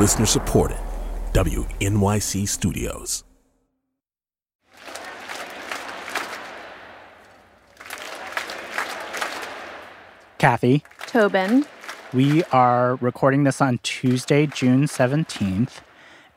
Listener 0.00 0.24
supported. 0.24 0.78
WNYC 1.34 2.48
Studios. 2.48 3.22
Kathy, 10.38 10.82
Tobin. 11.06 11.66
we 12.14 12.42
are 12.44 12.94
recording 12.96 13.44
this 13.44 13.60
on 13.60 13.78
Tuesday, 13.82 14.46
June 14.46 14.84
17th. 14.84 15.80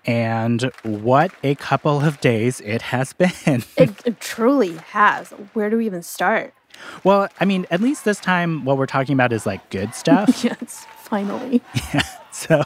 And 0.06 0.64
what 0.84 1.32
a 1.42 1.56
couple 1.56 2.02
of 2.02 2.20
days 2.20 2.60
it 2.62 2.82
has 2.82 3.14
been. 3.24 3.64
It, 3.78 3.92
it 4.06 4.20
truly 4.20 4.76
has. 4.92 5.30
Where 5.54 5.70
do 5.70 5.78
we 5.78 5.86
even 5.86 6.04
start? 6.04 6.54
well, 7.06 7.30
I 7.40 7.46
mean, 7.46 7.66
at 7.72 7.80
least 7.80 8.04
this 8.04 8.20
time, 8.20 8.66
what 8.66 8.78
we're 8.78 8.88
talking 8.88 9.14
about 9.14 9.32
is 9.32 9.46
like 9.46 9.70
good 9.70 9.96
stuff. 9.96 10.44
Yes, 10.44 10.86
finally. 11.04 11.62
Yeah. 11.94 12.02
So, 12.34 12.64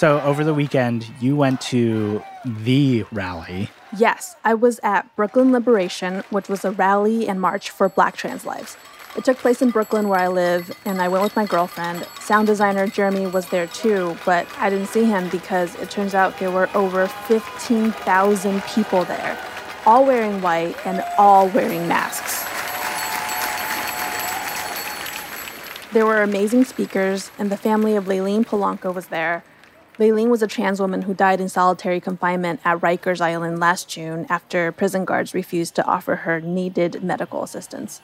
so 0.00 0.18
over 0.22 0.44
the 0.44 0.54
weekend, 0.54 1.06
you 1.20 1.36
went 1.36 1.60
to 1.60 2.22
the 2.42 3.04
rally. 3.12 3.68
Yes, 3.98 4.34
I 4.42 4.54
was 4.54 4.80
at 4.82 5.14
Brooklyn 5.14 5.52
Liberation, 5.52 6.24
which 6.30 6.48
was 6.48 6.64
a 6.64 6.70
rally 6.70 7.28
and 7.28 7.38
march 7.38 7.68
for 7.68 7.86
Black 7.90 8.16
trans 8.16 8.46
lives. 8.46 8.78
It 9.14 9.26
took 9.26 9.36
place 9.36 9.60
in 9.60 9.68
Brooklyn, 9.68 10.08
where 10.08 10.18
I 10.18 10.28
live, 10.28 10.74
and 10.86 11.02
I 11.02 11.08
went 11.08 11.22
with 11.22 11.36
my 11.36 11.44
girlfriend. 11.44 12.08
Sound 12.18 12.46
designer 12.46 12.86
Jeremy 12.86 13.26
was 13.26 13.50
there 13.50 13.66
too, 13.66 14.16
but 14.24 14.46
I 14.56 14.70
didn't 14.70 14.86
see 14.86 15.04
him 15.04 15.28
because 15.28 15.74
it 15.74 15.90
turns 15.90 16.14
out 16.14 16.38
there 16.38 16.50
were 16.50 16.70
over 16.74 17.06
15,000 17.06 18.62
people 18.74 19.04
there, 19.04 19.38
all 19.84 20.06
wearing 20.06 20.40
white 20.40 20.76
and 20.86 21.04
all 21.18 21.48
wearing 21.48 21.86
masks. 21.86 22.46
There 25.92 26.06
were 26.06 26.22
amazing 26.22 26.64
speakers, 26.64 27.30
and 27.38 27.52
the 27.52 27.58
family 27.58 27.96
of 27.96 28.06
Layleen 28.06 28.46
Polanco 28.46 28.94
was 28.94 29.08
there. 29.08 29.44
Layleen 30.00 30.30
was 30.30 30.40
a 30.40 30.46
trans 30.46 30.80
woman 30.80 31.02
who 31.02 31.12
died 31.12 31.42
in 31.42 31.50
solitary 31.50 32.00
confinement 32.00 32.60
at 32.64 32.80
Rikers 32.80 33.20
Island 33.20 33.60
last 33.60 33.86
June 33.86 34.24
after 34.30 34.72
prison 34.72 35.04
guards 35.04 35.34
refused 35.34 35.74
to 35.74 35.84
offer 35.84 36.16
her 36.16 36.40
needed 36.40 37.04
medical 37.04 37.42
assistance. 37.42 38.00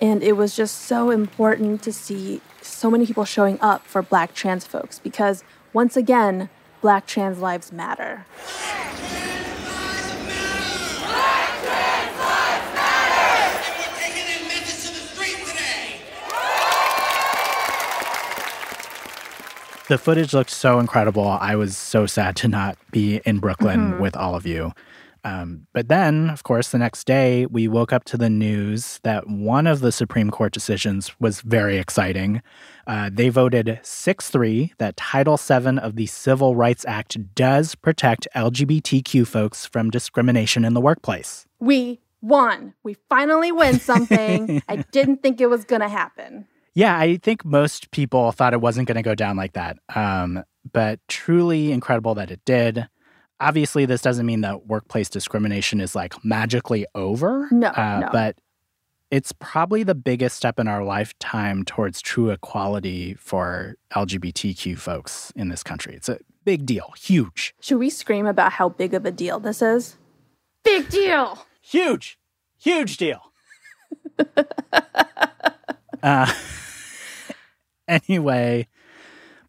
And 0.00 0.22
it 0.22 0.38
was 0.38 0.56
just 0.56 0.78
so 0.78 1.10
important 1.10 1.82
to 1.82 1.92
see 1.92 2.40
so 2.62 2.90
many 2.90 3.04
people 3.04 3.26
showing 3.26 3.60
up 3.60 3.86
for 3.86 4.00
black 4.00 4.32
trans 4.32 4.64
folks 4.64 4.98
because, 4.98 5.44
once 5.74 5.98
again, 5.98 6.48
black 6.80 7.06
trans 7.06 7.38
lives 7.38 7.70
matter. 7.70 8.24
taking 14.00 14.24
their 14.24 14.48
message 14.48 14.88
to 14.88 14.94
the 14.94 15.06
street 15.12 15.44
today. 15.46 16.00
The 19.94 19.98
footage 19.98 20.34
looked 20.34 20.50
so 20.50 20.80
incredible. 20.80 21.24
I 21.24 21.54
was 21.54 21.76
so 21.76 22.04
sad 22.04 22.34
to 22.38 22.48
not 22.48 22.76
be 22.90 23.20
in 23.24 23.38
Brooklyn 23.38 24.00
with 24.00 24.16
all 24.16 24.34
of 24.34 24.44
you. 24.44 24.72
Um, 25.22 25.68
but 25.72 25.86
then, 25.86 26.30
of 26.30 26.42
course, 26.42 26.72
the 26.72 26.78
next 26.78 27.06
day, 27.06 27.46
we 27.46 27.68
woke 27.68 27.92
up 27.92 28.02
to 28.06 28.16
the 28.16 28.28
news 28.28 28.98
that 29.04 29.28
one 29.28 29.68
of 29.68 29.78
the 29.78 29.92
Supreme 29.92 30.32
Court 30.32 30.52
decisions 30.52 31.12
was 31.20 31.42
very 31.42 31.78
exciting. 31.78 32.42
Uh, 32.88 33.08
they 33.12 33.28
voted 33.28 33.78
6 33.84 34.30
3 34.30 34.72
that 34.78 34.96
Title 34.96 35.36
VII 35.36 35.78
of 35.78 35.94
the 35.94 36.06
Civil 36.06 36.56
Rights 36.56 36.84
Act 36.88 37.32
does 37.36 37.76
protect 37.76 38.26
LGBTQ 38.34 39.24
folks 39.28 39.64
from 39.64 39.90
discrimination 39.90 40.64
in 40.64 40.74
the 40.74 40.80
workplace. 40.80 41.46
We 41.60 42.00
won. 42.20 42.74
We 42.82 42.96
finally 43.08 43.52
win 43.52 43.78
something. 43.78 44.60
I 44.68 44.78
didn't 44.90 45.22
think 45.22 45.40
it 45.40 45.46
was 45.46 45.64
going 45.64 45.82
to 45.82 45.88
happen. 45.88 46.48
Yeah, 46.74 46.98
I 46.98 47.16
think 47.16 47.44
most 47.44 47.90
people 47.92 48.32
thought 48.32 48.52
it 48.52 48.60
wasn't 48.60 48.88
going 48.88 48.96
to 48.96 49.02
go 49.02 49.14
down 49.14 49.36
like 49.36 49.52
that. 49.52 49.78
Um, 49.94 50.42
but 50.72 50.98
truly 51.08 51.72
incredible 51.72 52.14
that 52.16 52.30
it 52.30 52.40
did. 52.44 52.88
Obviously, 53.40 53.86
this 53.86 54.02
doesn't 54.02 54.26
mean 54.26 54.40
that 54.42 54.66
workplace 54.66 55.08
discrimination 55.08 55.80
is 55.80 55.94
like 55.94 56.24
magically 56.24 56.86
over. 56.94 57.48
No, 57.50 57.68
uh, 57.68 58.00
no. 58.00 58.08
But 58.12 58.36
it's 59.10 59.32
probably 59.32 59.82
the 59.84 59.94
biggest 59.94 60.36
step 60.36 60.58
in 60.58 60.66
our 60.66 60.82
lifetime 60.82 61.64
towards 61.64 62.02
true 62.02 62.30
equality 62.30 63.14
for 63.14 63.76
LGBTQ 63.94 64.78
folks 64.78 65.32
in 65.36 65.48
this 65.48 65.62
country. 65.62 65.94
It's 65.94 66.08
a 66.08 66.18
big 66.44 66.66
deal, 66.66 66.92
huge, 66.98 67.54
Should 67.60 67.78
we 67.78 67.90
scream 67.90 68.26
about 68.26 68.52
how 68.52 68.68
big 68.68 68.92
of 68.94 69.06
a 69.06 69.10
deal 69.10 69.38
this 69.38 69.62
is? 69.62 69.96
Big 70.64 70.88
deal. 70.88 71.46
huge, 71.62 72.18
huge 72.58 72.96
deal. 72.96 73.20
uh, 76.02 76.32
anyway, 77.88 78.66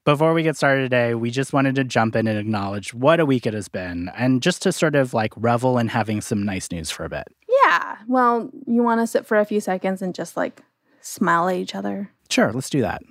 before 0.04 0.34
we 0.34 0.44
get 0.44 0.56
started 0.58 0.84
today, 0.84 1.16
we 1.16 1.32
just 1.32 1.54
wanted 1.54 1.76
to 1.76 1.84
jump 1.84 2.16
in 2.16 2.28
and 2.28 2.38
acknowledge 2.38 2.94
what 2.94 3.20
a 3.20 3.26
week 3.26 3.46
it 3.46 3.54
has 3.54 3.68
been 3.68 4.10
and 4.16 4.42
just 4.42 4.62
to 4.64 4.72
sort 4.72 4.96
of 4.96 5.14
like 5.14 5.34
revel 5.36 5.78
in 5.78 5.88
having 5.88 6.22
some 6.22 6.44
nice 6.44 6.72
news 6.72 6.92
for 6.92 7.06
a 7.06 7.10
bit. 7.10 7.28
Yeah. 7.64 7.98
Well, 8.08 8.50
you 8.68 8.84
want 8.84 9.02
to 9.02 9.08
sit 9.08 9.26
for 9.26 9.38
a 9.38 9.46
few 9.46 9.60
seconds 9.60 10.02
and 10.02 10.14
just 10.14 10.38
like 10.38 10.62
smile 11.02 11.50
at 11.50 11.56
each 11.56 11.76
other? 11.76 12.12
Sure, 12.30 12.52
let's 12.52 12.70
do 12.70 12.82
that. 12.82 13.02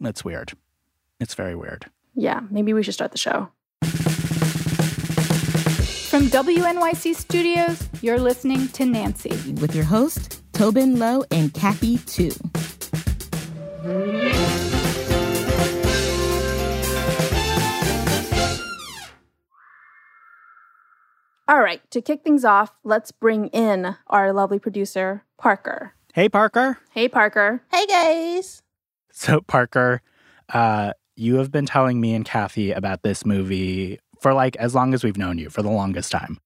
That's 0.00 0.24
weird. 0.24 0.52
It's 1.20 1.34
very 1.34 1.56
weird. 1.56 1.86
Yeah. 2.14 2.40
Maybe 2.50 2.72
we 2.72 2.82
should 2.82 2.94
start 2.94 3.12
the 3.12 3.18
show. 3.18 3.48
From 6.08 6.28
WNYC 6.28 7.14
Studios, 7.14 7.88
you're 8.00 8.18
listening 8.18 8.68
to 8.68 8.86
Nancy. 8.86 9.52
with 9.52 9.74
your 9.74 9.84
host, 9.84 10.37
Tobin 10.58 10.98
Low 10.98 11.22
and 11.30 11.54
Kathy 11.54 11.98
Tu. 11.98 12.32
All 21.46 21.60
right. 21.60 21.80
To 21.92 22.02
kick 22.02 22.24
things 22.24 22.44
off, 22.44 22.72
let's 22.82 23.12
bring 23.12 23.46
in 23.50 23.94
our 24.08 24.32
lovely 24.32 24.58
producer, 24.58 25.22
Parker. 25.38 25.92
Hey, 26.12 26.28
Parker. 26.28 26.78
Hey, 26.90 27.06
Parker. 27.06 27.62
Hey 27.70 27.86
guys. 27.86 28.60
So, 29.12 29.40
Parker, 29.42 30.02
uh, 30.52 30.92
you 31.14 31.36
have 31.36 31.52
been 31.52 31.66
telling 31.66 32.00
me 32.00 32.14
and 32.14 32.24
Kathy 32.24 32.72
about 32.72 33.04
this 33.04 33.24
movie 33.24 34.00
for 34.20 34.34
like 34.34 34.56
as 34.56 34.74
long 34.74 34.92
as 34.92 35.04
we've 35.04 35.16
known 35.16 35.38
you, 35.38 35.50
for 35.50 35.62
the 35.62 35.70
longest 35.70 36.10
time. 36.10 36.40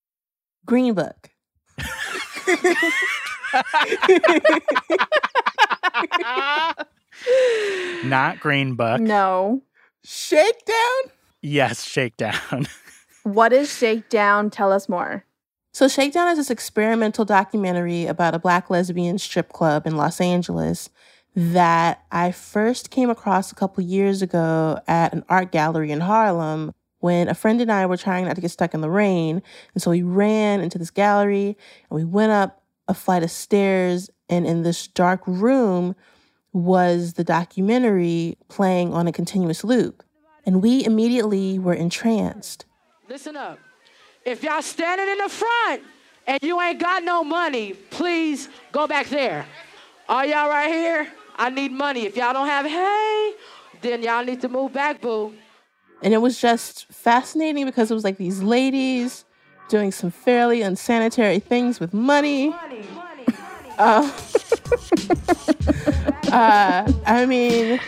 Green 0.67 0.93
Book. 0.93 1.31
Not 8.05 8.41
Green 8.41 8.75
Book. 8.75 9.01
No. 9.01 9.63
Shakedown? 10.05 11.13
Yes, 11.41 11.85
Shakedown. 11.85 12.67
What 13.25 13.53
is 13.53 13.73
Shakedown? 13.73 14.51
Tell 14.51 14.73
us 14.73 14.89
more. 14.89 15.25
So, 15.73 15.87
Shakedown 15.87 16.27
is 16.31 16.39
this 16.39 16.51
experimental 16.51 17.25
documentary 17.25 18.07
about 18.07 18.35
a 18.35 18.41
black 18.41 18.69
lesbian 18.69 19.17
strip 19.17 19.53
club 19.53 19.87
in 19.87 19.97
Los 19.97 20.21
Angeles 20.21 20.91
that 21.35 22.05
I 22.11 22.33
first 22.33 22.91
came 22.91 23.11
across 23.11 23.53
a 23.53 23.55
couple 23.55 23.83
years 23.85 24.23
ago 24.23 24.79
at 24.87 25.13
an 25.13 25.25
art 25.29 25.53
gallery 25.53 25.91
in 25.91 26.01
Harlem 26.01 26.73
when 26.99 27.29
a 27.29 27.35
friend 27.35 27.61
and 27.61 27.73
I 27.73 27.87
were 27.87 27.97
trying 27.97 28.27
not 28.27 28.35
to 28.35 28.41
get 28.41 28.51
stuck 28.51 28.75
in 28.75 28.81
the 28.81 28.91
rain. 28.91 29.43
And 29.75 29.83
so 29.83 29.91
we 29.91 30.03
ran 30.03 30.61
into 30.61 30.79
this 30.79 30.91
gallery 30.91 31.57
and 31.91 31.97
we 31.97 32.05
went 32.05 32.33
up 32.33 32.62
a 32.89 32.95
flight 32.95 33.23
of 33.23 33.31
stairs. 33.31 34.11
And 34.29 34.47
in 34.47 34.63
this 34.63 34.87
dark 34.87 35.21
room 35.27 35.95
was 36.53 37.15
the 37.15 37.25
documentary 37.25 38.37
playing 38.49 38.93
on 38.93 39.07
a 39.07 39.13
continuous 39.13 39.65
loop. 39.65 40.03
And 40.45 40.63
we 40.63 40.85
immediately 40.85 41.59
were 41.59 41.75
entranced. 41.75 42.67
Listen 43.09 43.37
up. 43.37 43.59
If 44.25 44.43
y'all 44.43 44.63
standing 44.63 45.09
in 45.09 45.19
the 45.19 45.29
front 45.29 45.83
and 46.27 46.43
you 46.43 46.61
ain't 46.61 46.79
got 46.79 47.03
no 47.03 47.25
money, 47.25 47.75
please 47.91 48.49
go 48.71 48.87
back 48.87 49.09
there. 49.09 49.47
All 50.09 50.25
y'all 50.25 50.49
right 50.49 50.69
here? 50.69 51.13
I 51.37 51.51
need 51.51 51.73
money. 51.73 52.07
If 52.07 52.17
y'all 52.17 52.33
don't 52.33 52.47
have 52.47 52.67
hay, 52.67 53.33
then 53.81 54.03
y'all 54.03 54.25
need 54.25 54.41
to 54.43 54.49
move 54.49 54.73
back, 54.73 55.01
boo. 55.01 55.35
And 56.03 56.13
it 56.13 56.19
was 56.19 56.41
just 56.41 56.87
fascinating 56.93 57.65
because 57.65 57.91
it 57.91 57.95
was 57.95 58.05
like 58.05 58.17
these 58.17 58.43
ladies 58.43 59.25
doing 59.69 59.93
some 59.93 60.11
fairly 60.11 60.63
unsanitary 60.63 61.39
things 61.39 61.81
with 61.81 61.95
money. 61.95 62.55
Uh, 63.79 64.11
uh, 66.33 66.93
I 67.07 67.27
mean, 67.27 67.81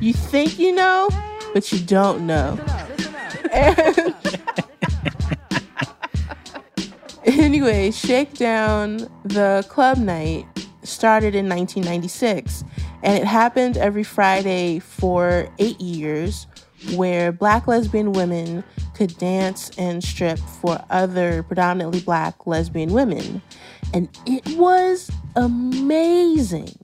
you 0.00 0.12
think 0.12 0.58
you 0.58 0.72
know, 0.72 1.08
but 1.52 1.72
you 1.72 1.78
don't 1.80 2.26
know. 2.26 2.58
Anyway, 7.24 7.92
Shakedown, 7.92 9.08
the 9.24 9.64
club 9.68 9.96
night, 9.98 10.44
started 10.82 11.36
in 11.36 11.48
1996, 11.48 12.64
and 13.04 13.16
it 13.16 13.24
happened 13.24 13.76
every 13.76 14.02
Friday 14.02 14.80
for 14.80 15.48
eight 15.60 15.80
years, 15.80 16.48
where 16.96 17.30
black 17.30 17.68
lesbian 17.68 18.12
women 18.12 18.64
could 18.94 19.16
dance 19.18 19.70
and 19.78 20.02
strip 20.02 20.38
for 20.38 20.84
other 20.90 21.42
predominantly 21.42 22.00
black 22.00 22.46
lesbian 22.46 22.92
women. 22.92 23.42
And 23.92 24.08
it 24.26 24.56
was 24.56 25.10
amazing. 25.36 26.74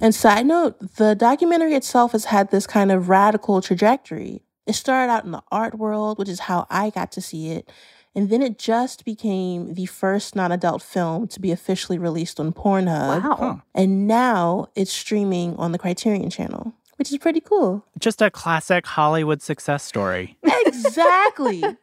And 0.00 0.14
side 0.14 0.46
note, 0.46 0.96
the 0.96 1.14
documentary 1.14 1.74
itself 1.74 2.12
has 2.12 2.26
had 2.26 2.50
this 2.50 2.66
kind 2.66 2.90
of 2.90 3.08
radical 3.08 3.60
trajectory. 3.62 4.42
It 4.66 4.74
started 4.74 5.12
out 5.12 5.24
in 5.24 5.30
the 5.30 5.42
art 5.52 5.78
world, 5.78 6.18
which 6.18 6.28
is 6.28 6.40
how 6.40 6.66
I 6.70 6.90
got 6.90 7.12
to 7.12 7.20
see 7.20 7.50
it, 7.50 7.70
and 8.14 8.30
then 8.30 8.42
it 8.42 8.58
just 8.58 9.04
became 9.04 9.74
the 9.74 9.86
first 9.86 10.36
non 10.36 10.52
adult 10.52 10.82
film 10.82 11.26
to 11.28 11.40
be 11.40 11.50
officially 11.50 11.98
released 11.98 12.38
on 12.38 12.52
Pornhub. 12.52 13.22
Wow. 13.22 13.62
And 13.74 14.06
now 14.06 14.68
it's 14.76 14.92
streaming 14.92 15.56
on 15.56 15.72
the 15.72 15.78
Criterion 15.78 16.30
channel, 16.30 16.74
which 16.96 17.10
is 17.12 17.18
pretty 17.18 17.40
cool. 17.40 17.84
Just 17.98 18.22
a 18.22 18.30
classic 18.30 18.86
Hollywood 18.86 19.42
success 19.42 19.82
story. 19.82 20.36
Exactly. 20.66 21.62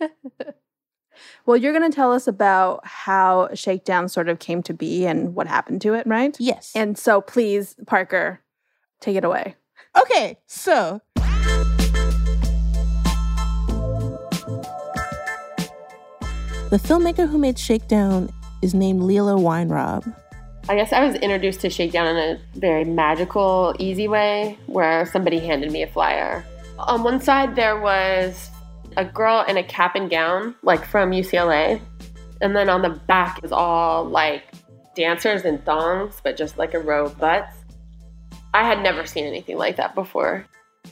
Well, 1.45 1.57
you're 1.57 1.73
going 1.73 1.89
to 1.89 1.95
tell 1.95 2.11
us 2.11 2.27
about 2.27 2.85
how 2.85 3.49
Shakedown 3.53 4.09
sort 4.09 4.27
of 4.29 4.39
came 4.39 4.63
to 4.63 4.73
be 4.73 5.05
and 5.05 5.35
what 5.35 5.45
happened 5.47 5.81
to 5.81 5.93
it, 5.93 6.07
right? 6.07 6.35
yes. 6.39 6.71
And 6.75 6.97
so 6.97 7.21
please, 7.21 7.75
Parker, 7.85 8.41
take 9.01 9.15
it 9.15 9.23
away. 9.23 9.55
okay, 9.99 10.37
so 10.47 11.01
the 16.69 16.79
filmmaker 16.81 17.27
who 17.29 17.37
made 17.37 17.59
Shakedown 17.59 18.29
is 18.61 18.73
named 18.73 19.01
Leilah 19.01 19.39
Weinraub. 19.39 20.15
I 20.69 20.75
guess 20.75 20.93
I 20.93 21.03
was 21.03 21.15
introduced 21.15 21.61
to 21.61 21.69
Shakedown 21.69 22.07
in 22.07 22.17
a 22.17 22.39
very 22.59 22.83
magical, 22.83 23.75
easy 23.79 24.07
way 24.07 24.57
where 24.67 25.05
somebody 25.05 25.39
handed 25.39 25.71
me 25.71 25.81
a 25.81 25.87
flyer. 25.87 26.45
On 26.77 27.03
one 27.03 27.19
side, 27.19 27.55
there 27.55 27.79
was 27.79 28.49
a 28.95 29.03
girl 29.03 29.43
in 29.47 29.57
a 29.57 29.63
cap 29.63 29.95
and 29.95 30.09
gown, 30.09 30.55
like 30.61 30.85
from 30.85 31.11
UCLA. 31.11 31.81
And 32.41 32.55
then 32.55 32.69
on 32.69 32.81
the 32.81 32.89
back 32.89 33.43
is 33.43 33.51
all 33.51 34.05
like 34.05 34.43
dancers 34.95 35.45
and 35.45 35.63
thongs, 35.65 36.21
but 36.23 36.37
just 36.37 36.57
like 36.57 36.73
a 36.73 36.79
row 36.79 37.05
of 37.05 37.17
butts. 37.17 37.55
I 38.53 38.63
had 38.63 38.81
never 38.83 39.05
seen 39.05 39.25
anything 39.25 39.57
like 39.57 39.77
that 39.77 39.95
before. 39.95 40.45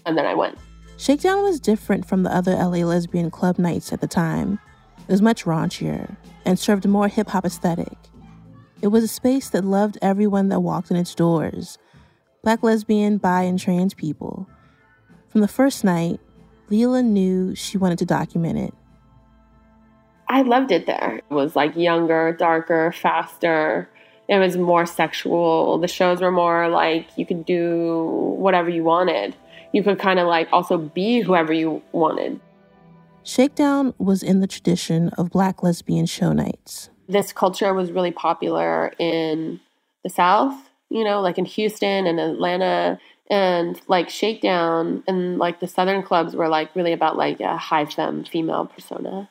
And 0.06 0.18
then 0.18 0.25
I 0.25 0.33
went. 0.33 0.57
Shakedown 0.98 1.44
was 1.44 1.60
different 1.60 2.07
from 2.07 2.24
the 2.24 2.36
other 2.36 2.54
LA 2.54 2.86
lesbian 2.86 3.31
club 3.31 3.57
nights 3.57 3.94
at 3.94 4.01
the 4.01 4.07
time. 4.07 4.60
It 4.98 5.12
was 5.12 5.22
much 5.22 5.45
raunchier 5.45 6.18
and 6.45 6.57
served 6.57 6.86
a 6.86 6.89
more 6.89 7.07
hip 7.07 7.30
hop 7.30 7.45
aesthetic. 7.45 7.98
It 8.81 8.88
was 8.88 9.04
a 9.04 9.10
space 9.10 9.50
that 9.50 9.66
loved 9.66 9.98
everyone 10.02 10.50
that 10.50 10.62
walked 10.62 10.90
in 10.92 10.98
its 10.98 11.14
doors 11.14 11.78
black, 12.42 12.64
lesbian, 12.64 13.18
bi, 13.18 13.44
and 13.44 13.60
trans 13.60 13.94
people. 13.94 14.48
From 15.28 15.42
the 15.42 15.48
first 15.48 15.84
night, 15.84 16.22
Leilah 16.72 17.04
knew 17.04 17.54
she 17.54 17.78
wanted 17.78 18.00
to 18.00 18.06
document 18.06 18.58
it. 18.58 18.74
I 20.30 20.44
loved 20.44 20.72
it 20.72 20.86
there. 20.86 21.22
It 21.30 21.34
was 21.34 21.56
like 21.56 21.76
younger, 21.76 22.31
darker, 22.31 22.94
faster. 22.94 23.90
It 24.30 24.38
was 24.38 24.56
more 24.56 24.86
sexual. 24.86 25.80
The 25.80 25.88
shows 25.88 26.22
were 26.22 26.32
more 26.32 26.70
like 26.70 27.08
you 27.18 27.25
could 27.25 27.46
do 27.46 28.36
whatever 28.38 28.70
you 28.70 28.84
wanted. 28.84 29.36
You 29.74 29.84
could 29.84 30.00
kind 30.00 30.20
of 30.20 30.28
like 30.28 30.48
also 30.54 30.78
be 30.78 31.20
whoever 31.20 31.52
you 31.52 31.82
wanted. 31.92 32.40
Shakedown 33.24 33.94
was 33.98 34.24
in 34.24 34.40
the 34.40 34.48
tradition 34.48 35.10
of 35.18 35.32
black 35.32 35.62
lesbian 35.62 36.06
show 36.06 36.32
nights. 36.32 36.90
This 37.10 37.34
culture 37.34 37.74
was 37.74 37.92
really 37.92 38.12
popular 38.12 38.94
in 39.00 39.60
the 40.04 40.10
South, 40.10 40.54
you 40.90 41.04
know, 41.04 41.20
like 41.20 41.38
in 41.38 41.46
Houston 41.46 42.08
and 42.08 42.20
Atlanta. 42.20 43.00
And 43.32 43.80
like 43.88 44.10
Shakedown 44.10 45.04
and 45.08 45.38
like 45.38 45.60
the 45.60 45.68
Southern 45.68 46.02
clubs 46.02 46.36
were 46.36 46.48
like 46.48 46.76
really 46.76 46.94
about 46.94 47.18
like 47.18 47.40
a 47.40 47.58
high 47.58 47.86
femme 47.86 48.24
female 48.24 48.66
persona. 48.66 49.30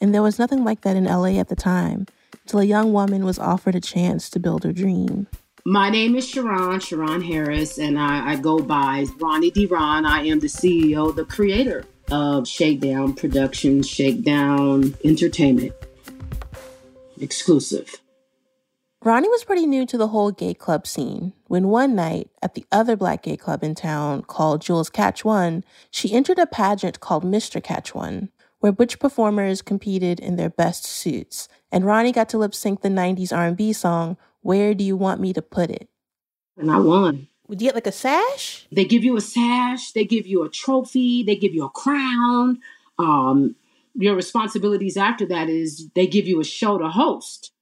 And 0.00 0.14
there 0.14 0.22
was 0.22 0.38
nothing 0.38 0.64
like 0.64 0.80
that 0.80 0.96
in 0.96 1.04
LA 1.04 1.38
at 1.38 1.48
the 1.48 1.54
time, 1.54 2.06
till 2.46 2.58
a 2.58 2.64
young 2.64 2.92
woman 2.92 3.24
was 3.24 3.38
offered 3.38 3.74
a 3.74 3.80
chance 3.80 4.30
to 4.30 4.40
build 4.40 4.64
her 4.64 4.72
dream. 4.72 5.28
My 5.64 5.90
name 5.90 6.16
is 6.16 6.28
Sharon, 6.28 6.80
Sharon 6.80 7.22
Harris, 7.22 7.78
and 7.78 7.98
I, 7.98 8.32
I 8.32 8.36
go 8.36 8.58
by 8.58 9.06
Ronnie 9.20 9.50
D. 9.50 9.66
Ron. 9.66 10.06
I 10.06 10.22
am 10.22 10.40
the 10.40 10.46
CEO, 10.46 11.14
the 11.14 11.24
creator 11.24 11.84
of 12.10 12.48
Shakedown 12.48 13.14
Productions, 13.14 13.88
Shakedown 13.88 14.96
Entertainment. 15.04 15.72
Exclusive. 17.20 18.00
Ronnie 19.02 19.30
was 19.30 19.44
pretty 19.44 19.66
new 19.66 19.86
to 19.86 19.96
the 19.96 20.08
whole 20.08 20.30
gay 20.30 20.52
club 20.52 20.86
scene 20.86 21.32
when 21.46 21.68
one 21.68 21.94
night 21.94 22.28
at 22.42 22.54
the 22.54 22.66
other 22.70 22.96
black 22.96 23.22
gay 23.22 23.36
club 23.36 23.64
in 23.64 23.74
town 23.74 24.22
called 24.22 24.60
Jewel's 24.60 24.90
Catch 24.90 25.24
One, 25.24 25.64
she 25.90 26.12
entered 26.12 26.38
a 26.38 26.46
pageant 26.46 27.00
called 27.00 27.24
Mr. 27.24 27.62
Catch 27.62 27.94
One, 27.94 28.28
where 28.58 28.72
butch 28.72 28.98
performers 28.98 29.62
competed 29.62 30.20
in 30.20 30.36
their 30.36 30.50
best 30.50 30.84
suits, 30.84 31.48
and 31.72 31.86
Ronnie 31.86 32.12
got 32.12 32.28
to 32.30 32.38
lip 32.38 32.54
sync 32.54 32.82
the 32.82 32.90
90s 32.90 33.34
R&B 33.34 33.72
song 33.72 34.18
Where 34.42 34.74
Do 34.74 34.84
You 34.84 34.96
Want 34.96 35.20
Me 35.20 35.32
to 35.32 35.40
Put 35.40 35.70
It? 35.70 35.88
And 36.58 36.70
I 36.70 36.78
won. 36.78 37.28
Would 37.48 37.62
you 37.62 37.68
get 37.68 37.74
like 37.74 37.86
a 37.86 37.92
sash? 37.92 38.66
They 38.70 38.84
give 38.84 39.02
you 39.02 39.16
a 39.16 39.22
sash, 39.22 39.92
they 39.92 40.04
give 40.04 40.26
you 40.26 40.44
a 40.44 40.50
trophy, 40.50 41.22
they 41.22 41.36
give 41.36 41.54
you 41.54 41.64
a 41.64 41.70
crown. 41.70 42.60
Um, 42.98 43.56
your 43.94 44.14
responsibilities 44.14 44.96
after 44.96 45.26
that 45.26 45.48
is 45.48 45.88
they 45.94 46.06
give 46.06 46.26
you 46.26 46.40
a 46.40 46.44
show 46.44 46.78
to 46.78 46.88
host. 46.88 47.52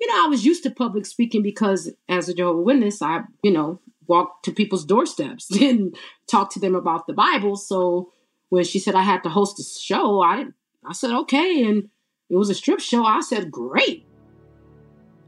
You 0.00 0.06
know, 0.06 0.24
I 0.24 0.28
was 0.28 0.44
used 0.44 0.62
to 0.62 0.70
public 0.70 1.06
speaking 1.06 1.42
because 1.42 1.90
as 2.08 2.28
a 2.28 2.34
Jehovah 2.34 2.62
Witness, 2.62 3.02
I, 3.02 3.22
you 3.42 3.50
know, 3.50 3.80
walk 4.06 4.42
to 4.44 4.52
people's 4.52 4.84
doorsteps 4.84 5.50
and 5.60 5.96
talk 6.30 6.50
to 6.52 6.60
them 6.60 6.74
about 6.74 7.06
the 7.06 7.12
Bible. 7.12 7.56
So 7.56 8.12
when 8.48 8.64
she 8.64 8.78
said 8.78 8.94
I 8.94 9.02
had 9.02 9.22
to 9.24 9.28
host 9.28 9.58
a 9.58 9.64
show, 9.64 10.20
I 10.20 10.36
didn't 10.36 10.54
I 10.88 10.92
said 10.92 11.10
okay 11.10 11.64
and 11.64 11.90
it 12.30 12.36
was 12.36 12.50
a 12.50 12.54
strip 12.54 12.80
show. 12.80 13.04
I 13.04 13.20
said 13.20 13.50
great. 13.50 14.06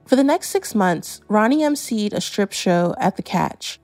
For 0.07 0.17
the 0.17 0.25
next 0.25 0.49
six 0.49 0.75
months, 0.75 1.21
Ronnie 1.29 1.63
emceed 1.63 2.13
a 2.13 2.21
strip 2.21 2.53
show 2.53 2.95
at 2.99 3.17
the 3.17 3.23
Catch. 3.23 3.79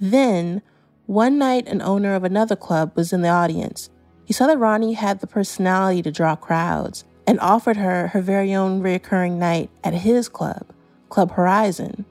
Then, 0.00 0.62
one 1.06 1.38
night, 1.38 1.68
an 1.68 1.82
owner 1.82 2.14
of 2.14 2.24
another 2.24 2.56
club 2.56 2.92
was 2.94 3.12
in 3.12 3.22
the 3.22 3.28
audience. 3.28 3.90
He 4.28 4.34
saw 4.34 4.46
that 4.46 4.58
Ronnie 4.58 4.92
had 4.92 5.20
the 5.20 5.26
personality 5.26 6.02
to 6.02 6.12
draw 6.12 6.36
crowds 6.36 7.06
and 7.26 7.40
offered 7.40 7.78
her 7.78 8.08
her 8.08 8.20
very 8.20 8.54
own 8.54 8.82
recurring 8.82 9.38
night 9.38 9.70
at 9.82 9.94
his 9.94 10.28
club, 10.28 10.66
Club 11.08 11.30
Horizon. 11.30 12.04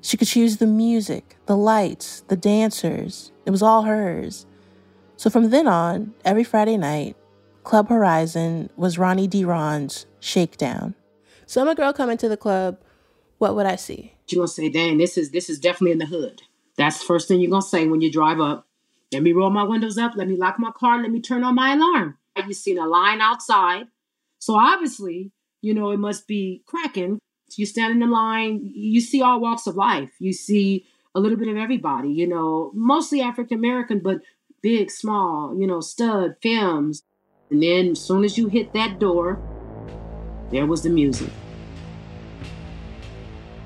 She 0.00 0.16
could 0.16 0.26
choose 0.26 0.56
the 0.56 0.66
music, 0.66 1.36
the 1.46 1.56
lights, 1.56 2.24
the 2.26 2.34
dancers. 2.34 3.30
It 3.46 3.52
was 3.52 3.62
all 3.62 3.82
hers. 3.82 4.44
So 5.16 5.30
from 5.30 5.50
then 5.50 5.68
on, 5.68 6.14
every 6.24 6.42
Friday 6.42 6.76
night, 6.76 7.14
Club 7.62 7.88
Horizon 7.88 8.68
was 8.76 8.98
Ronnie 8.98 9.28
D. 9.28 9.44
Ron's 9.44 10.06
Shakedown. 10.18 10.96
So 11.46 11.60
I'm 11.60 11.68
a 11.68 11.76
girl 11.76 11.92
coming 11.92 12.18
to 12.18 12.28
the 12.28 12.36
club. 12.36 12.80
What 13.38 13.54
would 13.54 13.66
I 13.66 13.76
see? 13.76 14.14
You're 14.26 14.40
gonna 14.40 14.48
say, 14.48 14.68
dang, 14.68 14.98
this 14.98 15.16
is 15.16 15.30
this 15.30 15.48
is 15.48 15.60
definitely 15.60 15.92
in 15.92 15.98
the 15.98 16.06
hood. 16.06 16.42
That's 16.76 16.98
the 16.98 17.04
first 17.04 17.28
thing 17.28 17.38
you're 17.38 17.52
gonna 17.52 17.62
say 17.62 17.86
when 17.86 18.00
you 18.00 18.10
drive 18.10 18.40
up. 18.40 18.66
Let 19.12 19.22
me 19.22 19.32
roll 19.32 19.50
my 19.50 19.62
windows 19.62 19.98
up, 19.98 20.12
let 20.16 20.26
me 20.26 20.36
lock 20.36 20.58
my 20.58 20.70
car, 20.70 21.00
let 21.00 21.10
me 21.10 21.20
turn 21.20 21.44
on 21.44 21.54
my 21.54 21.74
alarm. 21.74 22.16
You've 22.36 22.56
seen 22.56 22.78
a 22.78 22.86
line 22.86 23.20
outside. 23.20 23.88
So 24.38 24.56
obviously, 24.56 25.32
you 25.60 25.74
know, 25.74 25.90
it 25.90 25.98
must 25.98 26.26
be 26.26 26.62
cracking. 26.66 27.18
You 27.54 27.66
stand 27.66 27.92
in 27.92 28.00
the 28.00 28.06
line, 28.06 28.60
you 28.62 29.02
see 29.02 29.20
all 29.20 29.38
walks 29.38 29.66
of 29.66 29.76
life. 29.76 30.10
You 30.18 30.32
see 30.32 30.86
a 31.14 31.20
little 31.20 31.36
bit 31.36 31.48
of 31.48 31.58
everybody, 31.58 32.08
you 32.08 32.26
know, 32.26 32.70
mostly 32.74 33.20
African 33.20 33.58
American, 33.58 33.98
but 33.98 34.22
big, 34.62 34.90
small, 34.90 35.54
you 35.60 35.66
know, 35.66 35.80
stud, 35.80 36.36
femmes. 36.42 37.02
And 37.50 37.62
then 37.62 37.90
as 37.90 38.00
soon 38.00 38.24
as 38.24 38.38
you 38.38 38.48
hit 38.48 38.72
that 38.72 38.98
door, 38.98 39.38
there 40.50 40.64
was 40.64 40.84
the 40.84 40.88
music. 40.88 41.30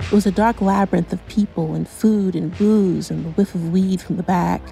It 0.01 0.13
was 0.13 0.27
a 0.27 0.33
dark 0.33 0.61
labyrinth 0.61 1.13
of 1.13 1.25
people 1.29 1.75
and 1.75 1.89
food 1.89 2.35
and 2.35 2.57
booze 2.59 3.13
and 3.13 3.25
the 3.25 3.31
whiff 3.31 3.55
of 3.55 3.71
weed 3.71 4.01
from 4.01 4.17
the 4.17 4.25
back. 4.25 4.63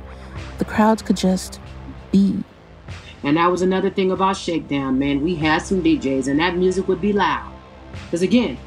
The 0.58 0.64
crowds 0.64 1.02
could 1.02 1.16
just 1.16 1.60
be. 2.12 2.42
And 3.22 3.36
that 3.36 3.50
was 3.50 3.62
another 3.62 3.90
thing 3.90 4.10
about 4.10 4.36
Shakedown, 4.36 4.98
man. 4.98 5.22
We 5.22 5.34
had 5.34 5.62
some 5.62 5.82
DJs, 5.82 6.28
and 6.28 6.38
that 6.40 6.56
music 6.56 6.86
would 6.88 7.00
be 7.00 7.12
loud. 7.12 7.52
Because 8.04 8.22
again, 8.22 8.58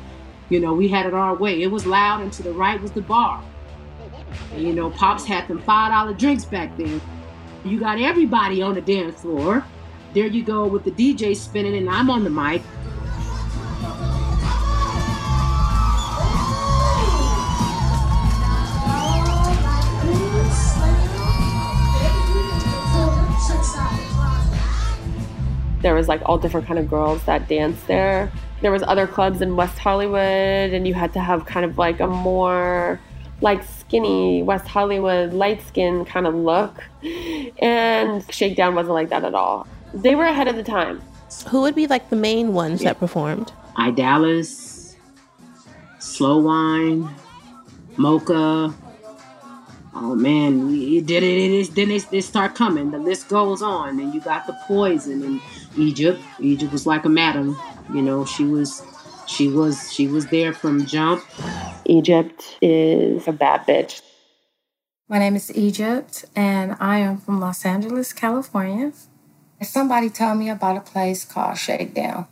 you 0.50 0.60
know, 0.60 0.74
we 0.74 0.88
had 0.88 1.06
it 1.06 1.14
our 1.14 1.36
way. 1.36 1.62
It 1.62 1.68
was 1.68 1.86
loud, 1.86 2.22
and 2.22 2.34
to 2.34 2.44
the 2.44 2.52
right 2.52 2.82
was 2.82 2.92
the 2.92 3.02
bar. 3.02 3.44
And, 4.54 4.64
you 4.64 4.74
know, 4.74 4.90
Pops 4.90 5.26
had 5.26 5.48
them 5.48 5.62
$5 5.62 6.18
drinks 6.18 6.46
back 6.46 6.76
then. 6.78 7.02
You 7.64 7.80
got 7.80 8.00
everybody 8.00 8.62
on 8.62 8.76
the 8.76 8.82
dance 8.82 9.22
floor. 9.22 9.64
There 10.14 10.26
you 10.26 10.44
go 10.44 10.66
with 10.66 10.84
the 10.84 10.92
DJ 10.92 11.36
spinning, 11.36 11.76
and 11.76 11.90
I'm 11.90 12.10
on 12.10 12.24
the 12.24 12.30
mic. 12.30 12.62
There 25.88 25.96
was 25.96 26.10
like 26.10 26.22
all 26.26 26.38
different 26.38 26.68
kind 26.68 26.80
of 26.80 26.90
girls 26.90 27.24
that 27.24 27.48
danced 27.48 27.88
there. 27.88 28.30
There 28.62 28.74
was 28.74 28.84
other 28.84 29.08
clubs 29.08 29.40
in 29.42 29.56
West 29.56 29.80
Hollywood, 29.80 30.74
and 30.74 30.86
you 30.86 30.94
had 30.94 31.14
to 31.14 31.22
have 31.22 31.46
kind 31.46 31.64
of 31.64 31.78
like 31.78 32.02
a 32.02 32.08
more 32.08 33.00
like 33.40 33.64
skinny 33.64 34.44
West 34.44 34.68
Hollywood 34.68 35.32
light 35.32 35.66
skin 35.66 36.04
kind 36.04 36.28
of 36.28 36.36
look. 36.36 36.84
And 37.62 38.30
Shakedown 38.30 38.76
wasn't 38.76 38.96
like 38.96 39.08
that 39.12 39.24
at 39.24 39.34
all. 39.34 39.66
They 39.94 40.14
were 40.14 40.26
ahead 40.26 40.50
of 40.50 40.58
the 40.58 40.64
time. 40.64 41.02
Who 41.52 41.62
would 41.62 41.74
be 41.74 41.88
like 41.88 42.10
the 42.10 42.18
main 42.18 42.52
ones 42.52 42.82
that 42.82 43.00
performed? 43.00 43.54
I 43.78 43.92
Dallas, 43.92 44.98
Slow 46.00 46.40
Wine, 46.40 47.10
Mocha, 47.96 48.76
Oh 50.00 50.14
man, 50.14 50.70
it 50.76 51.08
did 51.08 51.24
it. 51.24 51.38
it 51.38 51.52
is, 51.52 51.70
then 51.72 51.90
they, 51.90 51.98
they 51.98 52.22
start 52.22 52.54
coming. 52.54 52.92
The 52.92 53.00
list 53.00 53.30
goes 53.30 53.64
on, 53.64 54.00
and 54.00 54.14
you 54.14 54.22
got 54.22 54.46
the 54.46 54.56
poison 54.68 55.24
in 55.24 55.42
Egypt. 55.78 56.22
Egypt 56.40 56.72
was 56.72 56.86
like 56.86 57.06
a 57.06 57.10
madam, 57.10 57.58
you 57.94 58.02
know. 58.02 58.26
She 58.26 58.44
was, 58.44 58.84
she 59.28 59.48
was, 59.48 59.92
she 59.92 60.08
was 60.08 60.28
there 60.28 60.54
from 60.54 60.86
jump. 60.86 61.24
Egypt 61.86 62.58
is 62.62 63.28
a 63.28 63.32
bad 63.32 63.66
bitch. 63.68 64.02
My 65.10 65.20
name 65.20 65.36
is 65.38 65.56
Egypt, 65.56 66.26
and 66.36 66.76
I 66.80 66.98
am 67.00 67.18
from 67.18 67.40
Los 67.40 67.66
Angeles, 67.66 68.12
California. 68.12 68.92
Somebody 69.62 70.10
told 70.10 70.38
me 70.38 70.50
about 70.50 70.78
a 70.78 70.82
place 70.82 71.24
called 71.26 71.58
Shakedown. 71.58 72.28